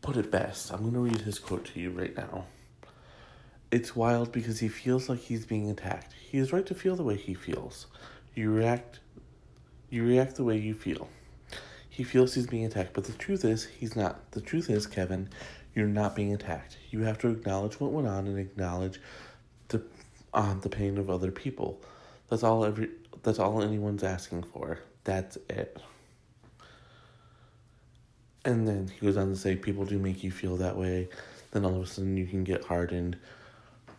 put 0.01 0.17
it 0.17 0.32
best. 0.32 0.71
I'm 0.71 0.82
going 0.82 0.93
to 0.93 0.99
read 0.99 1.21
his 1.21 1.39
quote 1.39 1.65
to 1.65 1.80
you 1.80 1.91
right 1.91 2.15
now. 2.15 2.45
It's 3.71 3.95
wild 3.95 4.32
because 4.32 4.60
he 4.60 4.67
feels 4.67 5.10
like 5.10 5.19
he's 5.19 5.45
being 5.45 5.69
attacked. 5.69 6.13
He 6.13 6.38
is 6.38 6.51
right 6.51 6.65
to 6.65 6.75
feel 6.75 6.95
the 6.95 7.04
way 7.04 7.15
he 7.15 7.34
feels. 7.34 7.88
You 8.36 8.51
react 8.51 8.99
you 9.91 10.06
react 10.06 10.38
the 10.38 10.43
way 10.45 10.58
you 10.58 10.73
feel. 10.73 11.10
He 11.89 12.04
feels 12.04 12.34
he's 12.34 12.47
being 12.47 12.65
attacked, 12.65 12.93
but 12.93 13.04
the 13.04 13.13
truth 13.13 13.43
is 13.43 13.65
he's 13.65 13.95
not. 13.95 14.32
The 14.32 14.39
truth 14.39 14.69
is, 14.69 14.88
Kevin, 14.88 15.27
you're 15.75 15.88
not 15.88 16.15
being 16.15 16.34
attacked. 16.34 16.77
You 16.89 17.01
have 17.01 17.17
to 17.19 17.27
acknowledge 17.27 17.80
what 17.80 17.91
went 17.91 18.08
on 18.08 18.25
and 18.27 18.39
acknowledge 18.39 19.01
the 19.67 19.84
um, 20.34 20.62
the 20.62 20.69
pain 20.69 20.97
of 20.97 21.10
other 21.10 21.30
people. 21.30 21.82
That's 22.30 22.43
all 22.43 22.63
every 22.63 22.89
that's 23.23 23.39
all 23.39 23.62
anyone's 23.62 24.04
asking 24.04 24.43
for. 24.43 24.80
That's 25.04 25.38
it. 25.49 25.77
And 28.43 28.67
then 28.67 28.88
he 28.88 29.06
goes 29.06 29.17
on 29.17 29.30
to 29.30 29.36
say 29.36 29.56
people 29.56 29.86
do 29.86 29.99
make 29.99 30.23
you 30.23 30.32
feel 30.32 30.58
that 30.58 30.75
way, 30.75 31.10
then 31.51 31.63
all 31.63 31.75
of 31.75 31.84
a 31.84 31.86
sudden 31.86 32.17
you 32.17 32.25
can 32.25 32.43
get 32.43 32.63
hardened. 32.63 33.17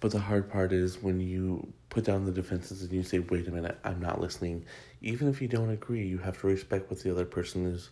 But 0.00 0.10
the 0.10 0.18
hard 0.18 0.50
part 0.50 0.72
is 0.72 1.00
when 1.00 1.20
you 1.20 1.72
put 1.88 2.04
down 2.04 2.24
the 2.24 2.32
defenses 2.32 2.82
and 2.82 2.90
you 2.90 3.04
say, 3.04 3.20
wait 3.20 3.46
a 3.46 3.52
minute, 3.52 3.78
I'm 3.84 4.00
not 4.00 4.20
listening. 4.20 4.64
Even 5.00 5.28
if 5.28 5.40
you 5.40 5.46
don't 5.46 5.70
agree, 5.70 6.04
you 6.04 6.18
have 6.18 6.40
to 6.40 6.48
respect 6.48 6.90
what 6.90 7.00
the 7.00 7.10
other 7.10 7.24
person 7.24 7.66
is, 7.66 7.90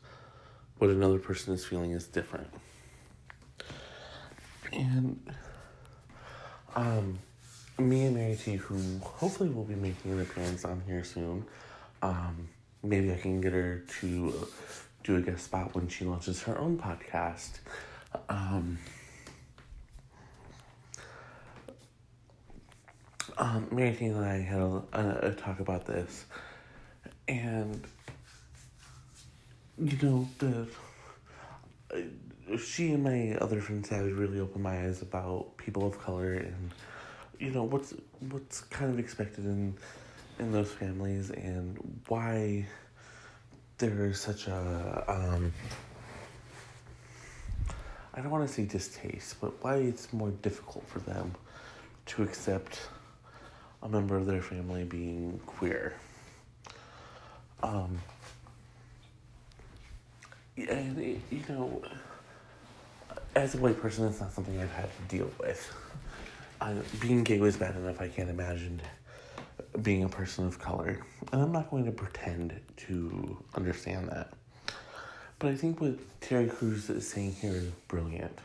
what 0.79 0.91
another 0.91 1.21
person 1.21 1.55
is 1.55 1.65
feeling 1.65 1.93
is 1.93 2.07
different. 2.07 2.49
And 4.73 5.21
um, 6.75 7.19
me 7.79 8.07
and 8.07 8.17
Mary 8.17 8.37
T, 8.37 8.57
who 8.57 8.99
hopefully 9.03 9.51
will 9.51 9.65
be 9.65 9.75
making 9.75 10.13
an 10.13 10.21
appearance 10.21 10.65
on 10.65 10.83
here 10.87 11.05
soon, 11.05 11.45
um, 12.03 12.49
maybe 12.83 13.13
I 13.13 13.17
can 13.17 13.41
get 13.41 13.53
her 13.53 13.85
to 14.01 14.49
do 15.05 15.17
a 15.17 15.21
guest 15.21 15.45
spot 15.45 15.75
when 15.75 15.89
she 15.89 16.05
launches 16.05 16.43
her 16.43 16.59
own 16.59 16.79
podcast. 16.79 17.59
Um, 18.29 18.79
um, 23.39 23.69
Mary 23.71 23.97
and 24.01 24.25
I 24.25 24.39
had 24.39 24.61
a, 24.61 24.83
a, 24.93 25.19
a, 25.29 25.33
talk 25.33 25.61
about 25.61 25.87
this, 25.87 26.27
and 27.29 27.87
you 29.79 29.97
know 30.03 30.29
the 30.39 30.67
uh, 31.95 32.57
she 32.59 32.93
and 32.93 33.05
my 33.05 33.37
other 33.41 33.61
friends 33.61 33.89
have 33.89 34.05
really 34.19 34.41
opened 34.41 34.63
my 34.63 34.85
eyes 34.85 35.03
about 35.03 35.57
people 35.57 35.87
of 35.87 35.99
color 36.01 36.35
and 36.35 36.71
you 37.39 37.51
know 37.51 37.63
what's 37.63 37.95
what's 38.31 38.61
kind 38.63 38.91
of 38.91 38.99
expected 38.99 39.45
in 39.45 39.75
in 40.39 40.53
those 40.53 40.73
families 40.73 41.31
and 41.31 41.79
why 42.09 42.67
there 43.81 44.07
is 44.07 44.21
such 44.21 44.47
a 44.47 45.05
um, 45.09 45.53
I 48.13 48.21
don't 48.21 48.31
want 48.31 48.47
to 48.47 48.53
say 48.53 48.65
distaste, 48.65 49.41
but 49.41 49.63
why 49.65 49.77
it's 49.77 50.13
more 50.13 50.31
difficult 50.31 50.87
for 50.89 50.99
them 51.01 51.35
to 52.07 52.23
accept 52.23 52.81
a 53.83 53.89
member 53.89 54.17
of 54.17 54.27
their 54.27 54.43
family 54.43 54.85
being 54.85 55.41
queer. 55.47 55.95
Um, 57.63 57.99
and, 60.57 61.23
you 61.31 61.43
know, 61.49 61.83
as 63.35 63.55
a 63.55 63.59
white 63.59 63.81
person, 63.81 64.07
it's 64.07 64.21
not 64.21 64.33
something 64.33 64.61
I've 64.61 64.73
had 64.73 64.91
to 64.95 65.17
deal 65.17 65.31
with. 65.39 65.73
I, 66.61 66.75
being 67.01 67.25
gay 67.25 67.39
was 67.39 67.57
bad 67.57 67.75
enough, 67.77 68.01
I 68.01 68.09
can't 68.09 68.29
imagine 68.29 68.83
being 69.83 70.05
a 70.05 70.09
person 70.09 70.47
of 70.47 70.59
color. 70.59 71.01
And 71.33 71.43
I'm 71.43 71.53
not 71.53 71.71
going 71.71 71.85
to 71.85 71.93
pretend 71.93 72.61
to 72.89 73.37
understand 73.55 74.09
that. 74.09 74.33
But 75.39 75.53
I 75.53 75.55
think 75.57 75.81
what 75.81 75.95
Terry 76.21 76.47
Crews 76.47 76.91
is 76.91 77.09
saying 77.09 77.35
here 77.35 77.53
is 77.53 77.71
brilliant. 77.89 78.39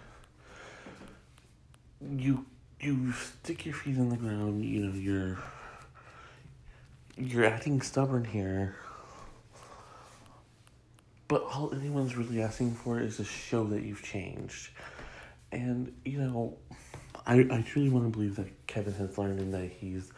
You 2.02 2.46
you 2.80 3.12
stick 3.14 3.66
your 3.66 3.74
feet 3.74 3.96
in 3.96 4.10
the 4.10 4.18
ground, 4.18 4.64
you 4.64 4.86
know, 4.86 4.94
you're 4.94 5.38
you're 7.18 7.46
acting 7.46 7.82
stubborn 7.82 8.26
here. 8.26 8.76
But 11.28 11.44
all 11.44 11.74
anyone's 11.74 12.16
really 12.16 12.42
asking 12.42 12.76
for 12.76 13.00
is 13.00 13.18
to 13.18 13.24
show 13.24 13.64
that 13.66 13.84
you've 13.84 14.04
changed. 14.04 14.70
And, 15.52 15.92
you 16.04 16.20
know, 16.20 16.58
I, 17.26 17.48
I 17.50 17.64
truly 17.68 17.90
want 17.90 18.06
to 18.06 18.12
believe 18.12 18.36
that 18.36 18.68
Kevin 18.68 18.94
has 18.94 19.18
learned 19.18 19.40
and 19.40 19.54
that 19.54 19.72
he's, 19.72 20.12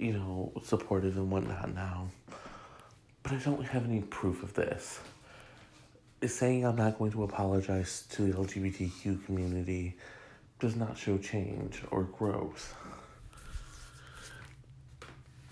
you 0.00 0.14
know, 0.14 0.52
supportive 0.64 1.16
and 1.18 1.30
whatnot 1.30 1.74
now. 1.74 2.08
But 3.22 3.32
I 3.32 3.36
don't 3.36 3.64
have 3.66 3.84
any 3.84 4.00
proof 4.00 4.42
of 4.42 4.54
this. 4.54 4.98
Is 6.22 6.34
saying 6.34 6.64
I'm 6.64 6.76
not 6.76 6.98
going 6.98 7.12
to 7.12 7.22
apologize 7.24 8.06
to 8.10 8.22
the 8.22 8.32
LGBTQ 8.32 9.24
community 9.26 9.96
does 10.58 10.76
not 10.76 10.96
show 10.96 11.18
change 11.18 11.82
or 11.90 12.04
growth. 12.04 12.74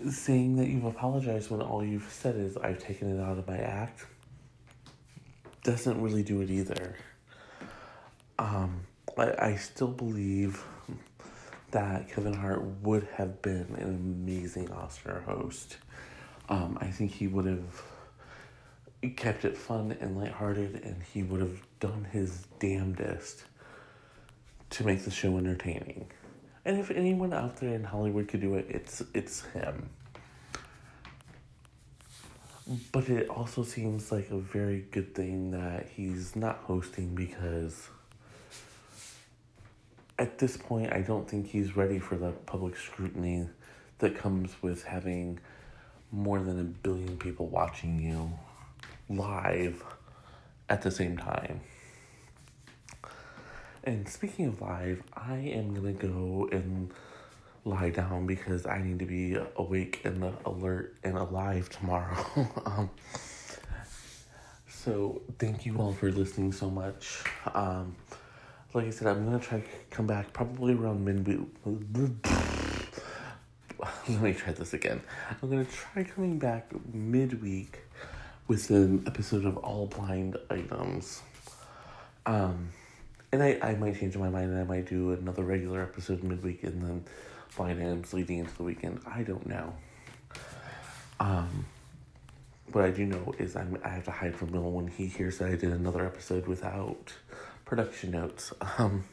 Saying 0.09 0.55
that 0.57 0.67
you've 0.67 0.85
apologized 0.85 1.51
when 1.51 1.61
all 1.61 1.83
you've 1.83 2.09
said 2.11 2.35
is, 2.35 2.57
I've 2.57 2.79
taken 2.79 3.15
it 3.15 3.21
out 3.21 3.37
of 3.37 3.47
my 3.47 3.57
act, 3.57 4.05
doesn't 5.63 6.01
really 6.01 6.23
do 6.23 6.41
it 6.41 6.49
either. 6.49 6.95
Um, 8.37 8.81
I, 9.17 9.33
I 9.39 9.55
still 9.55 9.89
believe 9.89 10.63
that 11.71 12.09
Kevin 12.09 12.33
Hart 12.33 12.63
would 12.81 13.07
have 13.15 13.41
been 13.41 13.75
an 13.77 13.95
amazing 13.95 14.71
Oscar 14.71 15.21
host. 15.25 15.77
Um, 16.47 16.77
I 16.81 16.87
think 16.87 17.11
he 17.11 17.27
would 17.27 17.45
have 17.45 17.83
kept 19.15 19.45
it 19.45 19.57
fun 19.57 19.95
and 19.99 20.17
lighthearted, 20.17 20.81
and 20.83 21.01
he 21.13 21.23
would 21.23 21.41
have 21.41 21.61
done 21.79 22.07
his 22.11 22.47
damnedest 22.59 23.43
to 24.71 24.85
make 24.85 25.03
the 25.03 25.11
show 25.11 25.37
entertaining. 25.37 26.07
And 26.65 26.79
if 26.79 26.91
anyone 26.91 27.33
out 27.33 27.57
there 27.57 27.73
in 27.73 27.83
Hollywood 27.83 28.27
could 28.27 28.41
do 28.41 28.55
it, 28.55 28.65
it's 28.69 29.01
it's 29.13 29.41
him. 29.45 29.89
But 32.91 33.09
it 33.09 33.29
also 33.29 33.63
seems 33.63 34.11
like 34.11 34.29
a 34.29 34.37
very 34.37 34.85
good 34.91 35.15
thing 35.15 35.51
that 35.51 35.87
he's 35.95 36.35
not 36.35 36.57
hosting 36.57 37.15
because 37.15 37.89
at 40.19 40.37
this 40.37 40.57
point 40.57 40.91
I 40.91 41.01
don't 41.01 41.27
think 41.27 41.47
he's 41.47 41.75
ready 41.75 41.97
for 41.97 42.15
the 42.15 42.31
public 42.45 42.75
scrutiny 42.75 43.47
that 43.99 44.15
comes 44.15 44.51
with 44.61 44.83
having 44.83 45.39
more 46.11 46.39
than 46.39 46.59
a 46.59 46.63
billion 46.63 47.17
people 47.17 47.47
watching 47.47 47.99
you 47.99 48.31
live 49.09 49.83
at 50.67 50.81
the 50.81 50.91
same 50.91 51.17
time. 51.17 51.61
And 53.83 54.07
speaking 54.07 54.47
of 54.47 54.61
live, 54.61 55.01
I 55.13 55.37
am 55.37 55.73
gonna 55.73 55.93
go 55.93 56.49
and 56.51 56.91
lie 57.63 57.89
down 57.89 58.27
because 58.27 58.65
I 58.65 58.81
need 58.81 58.99
to 58.99 59.05
be 59.05 59.37
awake 59.55 60.01
and 60.03 60.35
alert 60.45 60.95
and 61.03 61.17
alive 61.17 61.69
tomorrow. 61.69 62.25
um, 62.65 62.89
so 64.67 65.21
thank 65.39 65.65
you 65.65 65.77
all 65.77 65.93
for 65.93 66.11
listening 66.11 66.51
so 66.51 66.69
much. 66.69 67.23
Um, 67.53 67.95
like 68.73 68.85
I 68.85 68.89
said, 68.91 69.07
I'm 69.07 69.25
gonna 69.25 69.39
try 69.39 69.59
to 69.59 69.65
come 69.89 70.05
back 70.07 70.31
probably 70.33 70.73
around 70.73 71.03
midweek. 71.03 71.47
Let 74.09 74.21
me 74.21 74.33
try 74.33 74.53
this 74.53 74.73
again. 74.73 75.01
I'm 75.41 75.49
gonna 75.49 75.65
try 75.65 76.03
coming 76.03 76.37
back 76.37 76.71
midweek 76.93 77.79
with 78.47 78.69
an 78.69 79.03
episode 79.07 79.45
of 79.45 79.57
all 79.57 79.87
blind 79.87 80.37
items. 80.49 81.21
Um, 82.25 82.69
and 83.31 83.41
I, 83.41 83.57
I 83.61 83.75
might 83.75 83.99
change 83.99 84.17
my 84.17 84.29
mind 84.29 84.51
and 84.51 84.59
I 84.59 84.63
might 84.63 84.87
do 84.87 85.11
another 85.13 85.43
regular 85.43 85.81
episode 85.81 86.23
midweek 86.23 86.63
and 86.63 86.81
then 86.81 87.05
blind 87.55 87.79
items 87.79 88.13
leading 88.13 88.39
into 88.39 88.55
the 88.55 88.63
weekend. 88.63 89.01
I 89.07 89.23
don't 89.23 89.47
know. 89.47 89.73
Um, 91.19 91.65
what 92.71 92.85
I 92.85 92.91
do 92.91 93.05
know 93.05 93.33
is 93.39 93.55
I'm, 93.55 93.79
I 93.83 93.89
have 93.89 94.05
to 94.05 94.11
hide 94.11 94.35
from 94.35 94.51
Bill 94.51 94.71
when 94.71 94.87
he 94.87 95.07
hears 95.07 95.39
that 95.39 95.49
I 95.49 95.55
did 95.55 95.71
another 95.71 96.05
episode 96.05 96.47
without 96.47 97.13
production 97.69 98.09
notes. 98.09 98.51
Um, 98.79 99.03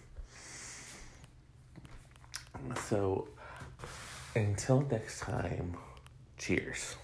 so 2.88 3.29
until 4.35 4.81
next 4.81 5.21
time, 5.21 5.77
cheers. 6.38 6.97